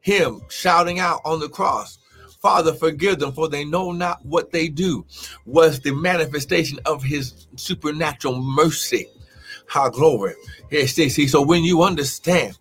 Him 0.00 0.42
shouting 0.50 0.98
out 0.98 1.20
on 1.24 1.38
the 1.38 1.48
cross, 1.48 1.98
Father, 2.42 2.74
forgive 2.74 3.20
them, 3.20 3.32
for 3.32 3.48
they 3.48 3.64
know 3.64 3.92
not 3.92 4.26
what 4.26 4.50
they 4.50 4.66
do, 4.68 5.06
was 5.46 5.78
the 5.78 5.92
manifestation 5.92 6.80
of 6.84 7.00
his 7.00 7.46
supernatural 7.54 8.42
mercy. 8.42 9.06
How 9.68 9.88
glory. 9.88 10.34
Here, 10.68 10.88
see, 10.88 11.08
so 11.08 11.40
when 11.40 11.62
you 11.62 11.82
understand 11.82 12.58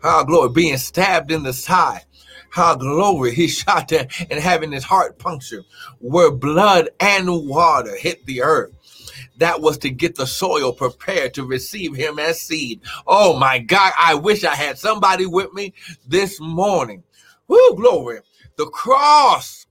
how 0.00 0.22
glory, 0.22 0.50
being 0.50 0.76
stabbed 0.78 1.32
in 1.32 1.42
the 1.42 1.52
side, 1.52 2.04
how 2.50 2.76
glory, 2.76 3.34
he 3.34 3.48
shot 3.48 3.88
there 3.88 4.06
and 4.30 4.38
having 4.38 4.70
his 4.70 4.84
heart 4.84 5.18
punctured, 5.18 5.64
where 5.98 6.30
blood 6.30 6.90
and 7.00 7.26
water 7.48 7.96
hit 7.96 8.24
the 8.26 8.40
earth 8.40 8.72
that 9.38 9.60
was 9.60 9.78
to 9.78 9.90
get 9.90 10.14
the 10.14 10.26
soil 10.26 10.72
prepared 10.72 11.34
to 11.34 11.44
receive 11.44 11.94
him 11.94 12.18
as 12.20 12.40
seed. 12.40 12.80
Oh 13.06 13.36
my 13.36 13.58
God, 13.58 13.92
I 13.98 14.14
wish 14.14 14.44
I 14.44 14.54
had 14.54 14.78
somebody 14.78 15.26
with 15.26 15.52
me 15.52 15.74
this 16.06 16.40
morning. 16.40 17.02
Whoo, 17.48 17.74
glory. 17.76 18.20
The 18.56 18.66
cross. 18.66 19.66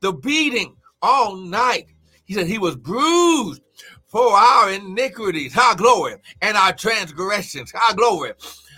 The 0.00 0.12
beating 0.22 0.76
all 1.02 1.36
night. 1.36 1.86
He 2.24 2.34
said 2.34 2.46
he 2.46 2.58
was 2.58 2.76
bruised 2.76 3.62
for 4.06 4.32
our 4.32 4.72
iniquities. 4.72 5.54
High 5.54 5.74
glory. 5.74 6.16
And 6.42 6.56
our 6.56 6.72
transgressions. 6.72 7.72
High 7.74 7.94
glory. 7.94 8.32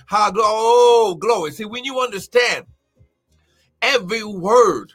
High 0.07 0.31
glory. 0.31 0.49
Oh, 0.49 1.17
glory. 1.19 1.53
See, 1.53 1.65
when 1.65 1.85
you 1.85 2.01
understand 2.01 2.67
every 3.83 4.25
word 4.25 4.93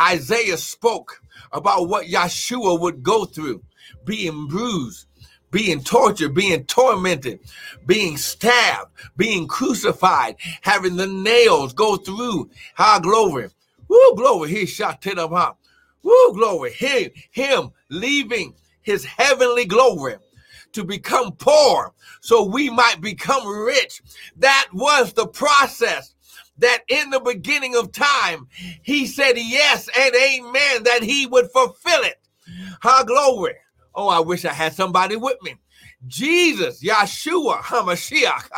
Isaiah 0.00 0.56
spoke 0.56 1.20
about 1.52 1.88
what 1.88 2.06
Yeshua 2.06 2.80
would 2.80 3.02
go 3.02 3.24
through 3.24 3.62
being 4.04 4.48
bruised, 4.48 5.06
being 5.54 5.80
tortured, 5.84 6.34
being 6.34 6.64
tormented, 6.64 7.38
being 7.86 8.16
stabbed, 8.16 8.90
being 9.16 9.46
crucified, 9.46 10.34
having 10.62 10.96
the 10.96 11.06
nails 11.06 11.72
go 11.72 11.96
through. 11.96 12.50
How 12.74 12.98
glory. 12.98 13.50
Woo, 13.86 14.16
glory. 14.16 14.50
He 14.50 14.66
shot 14.66 15.06
it 15.06 15.16
up. 15.16 15.60
Woo, 16.02 16.32
glory. 16.32 16.72
Him, 16.72 17.10
him 17.30 17.70
leaving 17.88 18.54
his 18.82 19.04
heavenly 19.04 19.64
glory 19.64 20.16
to 20.72 20.82
become 20.82 21.30
poor 21.30 21.94
so 22.20 22.42
we 22.42 22.68
might 22.68 23.00
become 23.00 23.46
rich. 23.46 24.02
That 24.36 24.66
was 24.72 25.12
the 25.12 25.28
process 25.28 26.16
that 26.58 26.80
in 26.88 27.10
the 27.10 27.20
beginning 27.20 27.76
of 27.76 27.92
time, 27.92 28.48
he 28.82 29.06
said 29.06 29.34
yes 29.36 29.88
and 29.96 30.14
amen, 30.16 30.82
that 30.82 31.04
he 31.04 31.26
would 31.26 31.48
fulfill 31.52 32.02
it. 32.02 32.18
Ha 32.82 33.04
glory. 33.04 33.54
Oh, 33.94 34.08
I 34.08 34.20
wish 34.20 34.44
I 34.44 34.52
had 34.52 34.74
somebody 34.74 35.16
with 35.16 35.40
me. 35.42 35.56
Jesus, 36.06 36.82
Yeshua, 36.82 37.58
HaMashiach, 37.60 38.48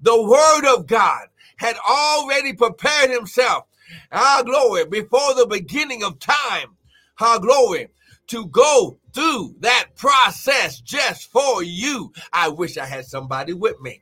the 0.00 0.22
word 0.22 0.74
of 0.74 0.86
God 0.86 1.26
had 1.56 1.76
already 1.88 2.52
prepared 2.52 3.10
himself, 3.10 3.64
our 4.10 4.42
glory, 4.42 4.86
before 4.86 5.34
the 5.34 5.46
beginning 5.46 6.02
of 6.02 6.18
time, 6.18 6.76
our 7.20 7.38
glory, 7.38 7.88
to 8.28 8.46
go 8.46 8.98
through 9.12 9.54
that 9.60 9.88
process 9.94 10.80
just 10.80 11.30
for 11.30 11.62
you. 11.62 12.12
I 12.32 12.48
wish 12.48 12.78
I 12.78 12.86
had 12.86 13.04
somebody 13.04 13.52
with 13.52 13.80
me. 13.80 14.00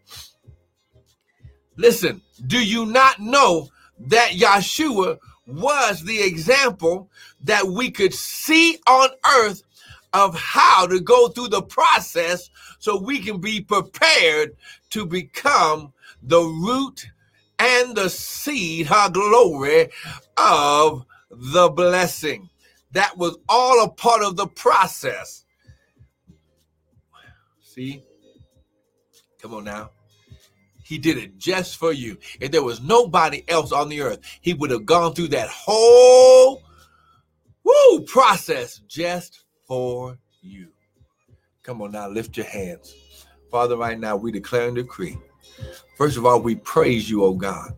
Listen, 1.77 2.21
do 2.47 2.65
you 2.65 2.87
not 2.87 3.19
know 3.19 3.69
that 3.99 4.33
Yeshua 4.33 5.19
was 5.47 6.05
the 6.05 6.23
example 6.23 7.11
that 7.43 7.67
we 7.67 7.91
could 7.91 8.15
see 8.15 8.79
on 8.87 9.09
earth 9.39 9.63
of 10.13 10.35
how 10.35 10.87
to 10.87 11.01
go 11.01 11.29
through 11.29 11.49
the 11.49 11.63
process 11.63 12.51
so 12.79 12.99
we 12.99 13.21
can 13.21 13.41
be 13.41 13.61
prepared 13.61 14.57
to 14.91 15.07
become 15.07 15.93
the 16.23 16.41
root 16.41 17.07
and 17.59 17.95
the 17.95 18.09
seed, 18.09 18.87
her 18.87 19.11
glory, 19.11 19.91
of 20.37 21.05
the 21.31 21.69
blessing. 21.69 22.49
That 22.93 23.17
was 23.17 23.37
all 23.49 23.85
a 23.85 23.91
part 23.91 24.23
of 24.23 24.37
the 24.37 24.47
process. 24.47 25.45
See? 27.63 28.03
Come 29.41 29.55
on 29.55 29.65
now. 29.65 29.91
He 30.83 30.99
did 30.99 31.19
it 31.19 31.39
just 31.39 31.77
for 31.77 31.93
you. 31.93 32.19
If 32.41 32.51
there 32.51 32.65
was 32.65 32.83
nobody 32.83 33.45
else 33.47 33.71
on 33.71 33.89
the 33.89 34.01
earth, 34.01 34.21
he 34.41 34.55
would 34.55 34.71
have 34.71 34.87
gone 34.87 35.15
through 35.15 35.29
that 35.29 35.49
whole 35.49 36.63
woo 37.63 38.01
process 38.07 38.81
just 38.89 39.45
for 39.71 40.19
you. 40.43 40.67
Come 41.63 41.81
on 41.81 41.93
now, 41.93 42.09
lift 42.09 42.37
your 42.37 42.47
hands. 42.47 42.93
Father, 43.53 43.77
right 43.77 44.01
now 44.01 44.17
we 44.17 44.33
declare 44.33 44.67
and 44.67 44.75
decree. 44.75 45.17
First 45.97 46.17
of 46.17 46.27
all, 46.27 46.41
we 46.41 46.57
praise 46.57 47.09
you, 47.09 47.23
oh 47.23 47.35
God, 47.35 47.77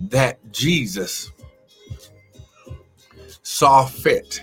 that 0.00 0.38
Jesus 0.50 1.30
saw 3.42 3.84
fit 3.84 4.40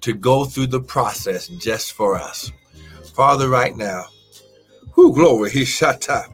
to 0.00 0.12
go 0.12 0.44
through 0.44 0.66
the 0.66 0.80
process 0.80 1.46
just 1.46 1.92
for 1.92 2.16
us. 2.16 2.50
Father, 3.14 3.48
right 3.48 3.76
now, 3.76 4.06
who 4.90 5.14
glory, 5.14 5.50
he 5.50 5.64
shut 5.64 6.10
up. 6.10 6.32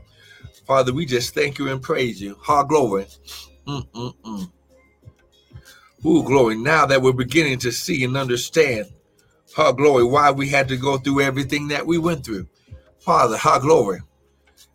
Father, 0.66 0.94
we 0.94 1.04
just 1.04 1.34
thank 1.34 1.58
you 1.58 1.68
and 1.68 1.82
praise 1.82 2.22
you. 2.22 2.38
Ha 2.40 2.62
glory. 2.62 3.06
Mm-mm-mm. 3.66 4.50
Ooh, 6.06 6.22
glory. 6.22 6.56
Now 6.56 6.86
that 6.86 7.02
we're 7.02 7.12
beginning 7.12 7.58
to 7.58 7.70
see 7.70 8.02
and 8.02 8.16
understand, 8.16 8.86
ha 9.54 9.72
glory, 9.72 10.04
why 10.04 10.30
we 10.30 10.48
had 10.48 10.68
to 10.68 10.76
go 10.76 10.98
through 10.98 11.20
everything 11.20 11.68
that 11.68 11.86
we 11.86 11.98
went 11.98 12.24
through. 12.24 12.46
Father, 13.00 13.36
ha 13.36 13.58
glory. 13.58 14.00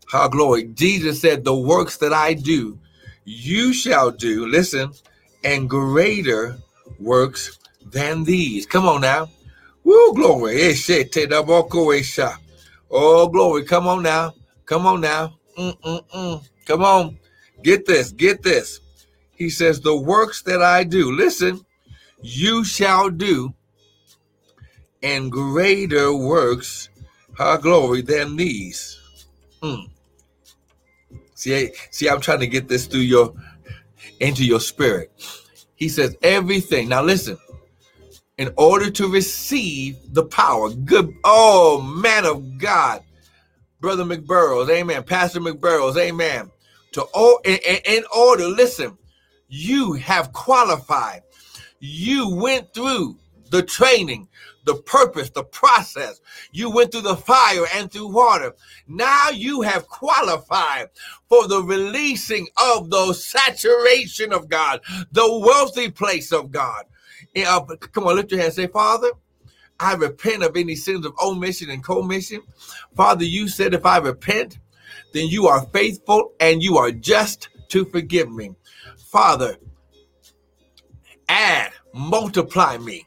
Ha 0.08 0.28
glory. 0.28 0.66
Jesus 0.66 1.22
said, 1.22 1.44
The 1.44 1.56
works 1.56 1.98
that 1.98 2.14
I 2.14 2.34
do, 2.34 2.80
you 3.24 3.74
shall 3.74 4.12
do, 4.12 4.48
listen, 4.48 4.92
and 5.44 5.70
greater 5.70 6.58
works 7.00 7.60
than 7.86 8.24
these. 8.24 8.66
Come 8.66 8.88
on 8.88 9.02
now. 9.02 9.30
Woo, 9.84 10.14
glory. 10.14 10.62
Eh, 10.62 10.76
eh, 10.90 11.04
oh, 12.92 13.28
glory. 13.28 13.64
Come 13.64 13.88
on 13.88 14.04
now. 14.04 14.34
Come 14.66 14.86
on 14.88 15.02
now. 15.02 15.38
Mm-mm-mm. 15.58 16.44
Come 16.66 16.84
on. 16.84 17.20
Get 17.64 17.86
this. 17.86 18.12
Get 18.12 18.42
this. 18.42 18.80
He 19.36 19.50
says, 19.50 19.80
The 19.80 19.96
works 19.96 20.42
that 20.44 20.62
I 20.62 20.84
do, 20.84 21.12
listen, 21.12 21.66
you 22.22 22.64
shall 22.64 23.10
do, 23.10 23.54
and 25.04 25.32
greater 25.32 26.14
works, 26.14 26.90
her 27.38 27.58
glory, 27.58 28.02
than 28.02 28.36
these. 28.36 29.00
Mm. 29.62 29.90
See, 31.36 31.72
see, 31.92 32.10
I'm 32.10 32.22
trying 32.22 32.40
to 32.40 32.48
get 32.48 32.68
this 32.68 32.88
through 32.88 33.02
your 33.02 33.34
into 34.20 34.46
your 34.46 34.60
spirit. 34.60 35.12
He 35.76 35.90
says, 35.90 36.16
everything. 36.22 36.90
Now 36.90 37.04
listen, 37.04 37.38
in 38.38 38.52
order 38.58 38.90
to 38.92 39.08
receive 39.08 39.98
the 40.14 40.26
power. 40.26 40.70
Good, 40.72 41.14
oh 41.24 41.82
man 41.82 42.26
of 42.26 42.58
God, 42.58 43.04
Brother 43.80 44.04
McBurrows, 44.04 44.70
amen. 44.70 45.04
Pastor 45.04 45.40
McBurrows, 45.40 45.98
amen. 45.98 46.52
To 46.94 47.06
oh, 47.14 47.40
in, 47.44 47.58
in 47.86 48.04
order, 48.16 48.48
listen, 48.48 48.98
you 49.48 49.94
have 49.94 50.34
qualified. 50.34 51.22
You 51.80 52.36
went 52.36 52.74
through 52.74 53.18
the 53.52 53.62
training, 53.62 54.28
the 54.66 54.76
purpose, 54.76 55.30
the 55.30 55.44
process. 55.44 56.20
You 56.52 56.72
went 56.72 56.92
through 56.92 57.02
the 57.02 57.16
fire 57.16 57.66
and 57.76 57.92
through 57.92 58.14
water. 58.14 58.54
Now 58.88 59.30
you 59.30 59.62
have 59.62 59.88
qualified 59.88 60.90
for 61.30 61.48
the 61.48 61.64
releasing 61.64 62.48
of 62.58 62.90
the 62.90 63.14
saturation 63.14 64.34
of 64.34 64.50
God, 64.50 64.82
the 65.12 65.40
wealthy 65.40 65.90
place 65.90 66.32
of 66.32 66.52
God. 66.52 66.86
Uh, 67.36 67.62
come 67.92 68.06
on, 68.08 68.16
lift 68.16 68.32
your 68.32 68.42
hand. 68.42 68.54
Say, 68.54 68.68
Father, 68.68 69.12
I 69.80 69.94
repent 69.96 70.44
of 70.44 70.56
any 70.56 70.76
sins 70.76 71.06
of 71.06 71.14
omission 71.22 71.70
and 71.70 71.84
commission. 71.84 72.42
Father, 72.96 73.26
you 73.26 73.48
said 73.48 73.74
if 73.74 73.86
I 73.86 73.98
repent, 73.98 74.60
then 75.14 75.28
you 75.28 75.48
are 75.48 75.66
faithful 75.68 76.34
and 76.40 76.64
you 76.64 76.78
are 76.78 76.92
just 76.92 77.50
to 77.70 77.86
forgive 77.86 78.32
me. 78.32 78.52
Father, 78.98 79.58
add, 81.28 81.72
multiply 81.94 82.78
me. 82.78 83.06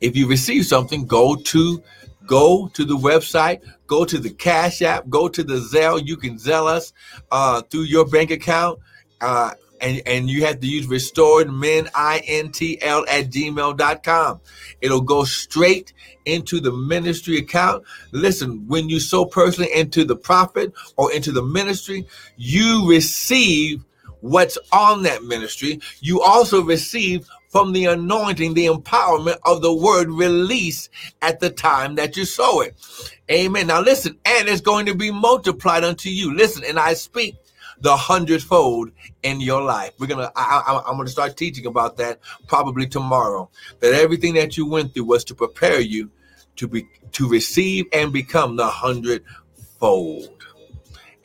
if 0.00 0.16
you 0.16 0.28
receive 0.28 0.66
something 0.66 1.06
go 1.06 1.34
to 1.34 1.82
go 2.26 2.68
to 2.74 2.84
the 2.84 2.96
website 2.96 3.60
go 3.86 4.04
to 4.04 4.18
the 4.18 4.30
cash 4.30 4.82
app 4.82 5.08
go 5.08 5.28
to 5.28 5.42
the 5.42 5.54
zelle 5.54 6.04
you 6.04 6.16
can 6.16 6.36
zelle 6.36 6.68
us 6.68 6.92
uh, 7.30 7.62
through 7.62 7.82
your 7.82 8.06
bank 8.06 8.30
account 8.30 8.78
uh, 9.20 9.52
and, 9.80 10.02
and 10.06 10.30
you 10.30 10.44
have 10.44 10.60
to 10.60 10.66
use 10.66 10.86
restored 10.86 11.50
men 11.50 11.86
intl 11.86 13.04
at 13.08 13.30
gmail.com 13.30 14.40
it'll 14.80 15.00
go 15.00 15.24
straight 15.24 15.92
into 16.28 16.60
the 16.60 16.72
ministry 16.72 17.38
account. 17.38 17.84
Listen 18.12 18.66
when 18.68 18.88
you 18.88 19.00
sow 19.00 19.24
personally 19.24 19.72
into 19.74 20.04
the 20.04 20.16
prophet 20.16 20.72
or 20.96 21.12
into 21.12 21.32
the 21.32 21.42
ministry 21.42 22.06
you 22.36 22.88
receive 22.88 23.84
what's 24.20 24.58
on 24.72 25.02
that 25.04 25.24
ministry. 25.24 25.80
You 26.00 26.20
also 26.20 26.62
receive 26.62 27.26
from 27.48 27.72
the 27.72 27.86
anointing 27.86 28.54
the 28.54 28.66
empowerment 28.66 29.38
of 29.44 29.62
the 29.62 29.72
word 29.72 30.10
release 30.10 30.90
at 31.22 31.40
the 31.40 31.50
time 31.50 31.94
that 31.94 32.16
you 32.16 32.24
sow 32.24 32.60
it. 32.60 32.74
Amen. 33.30 33.68
Now 33.68 33.80
listen 33.80 34.18
and 34.24 34.48
it's 34.48 34.60
going 34.60 34.86
to 34.86 34.94
be 34.94 35.10
multiplied 35.10 35.84
unto 35.84 36.10
you. 36.10 36.34
Listen 36.34 36.62
and 36.64 36.78
i 36.78 36.94
speak 36.94 37.36
the 37.80 37.96
hundredfold 37.96 38.90
in 39.22 39.40
your 39.40 39.62
life. 39.62 39.92
We're 39.98 40.06
gonna. 40.06 40.32
I, 40.34 40.82
I, 40.86 40.90
am 40.90 40.96
gonna 40.96 41.08
start 41.08 41.36
teaching 41.36 41.66
about 41.66 41.96
that 41.98 42.20
probably 42.46 42.86
tomorrow. 42.86 43.50
That 43.80 43.94
everything 43.94 44.34
that 44.34 44.56
you 44.56 44.66
went 44.66 44.94
through 44.94 45.04
was 45.04 45.24
to 45.24 45.34
prepare 45.34 45.80
you 45.80 46.10
to 46.56 46.68
be 46.68 46.86
to 47.12 47.28
receive 47.28 47.86
and 47.92 48.12
become 48.12 48.56
the 48.56 48.66
hundredfold. 48.66 50.28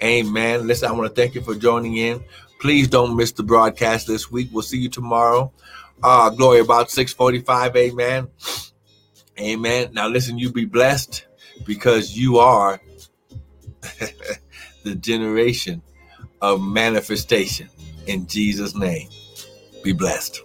Amen. 0.01 0.67
Listen, 0.67 0.89
I 0.89 0.91
want 0.91 1.13
to 1.13 1.21
thank 1.21 1.33
you 1.33 1.41
for 1.41 1.55
joining 1.55 1.97
in. 1.97 2.23
Please 2.59 2.87
don't 2.87 3.15
miss 3.15 3.31
the 3.31 3.43
broadcast 3.43 4.07
this 4.07 4.31
week. 4.31 4.49
We'll 4.51 4.61
see 4.63 4.77
you 4.77 4.89
tomorrow. 4.89 5.51
Uh, 6.01 6.29
glory 6.29 6.59
about 6.59 6.91
645. 6.91 7.75
Amen. 7.75 8.27
Amen. 9.39 9.89
Now 9.93 10.07
listen, 10.07 10.37
you 10.37 10.51
be 10.51 10.65
blessed 10.65 11.25
because 11.65 12.17
you 12.17 12.37
are 12.37 12.81
the 14.83 14.95
generation 14.95 15.81
of 16.43 16.61
manifestation. 16.61 17.69
In 18.07 18.27
Jesus' 18.27 18.75
name, 18.75 19.09
be 19.83 19.93
blessed. 19.93 20.41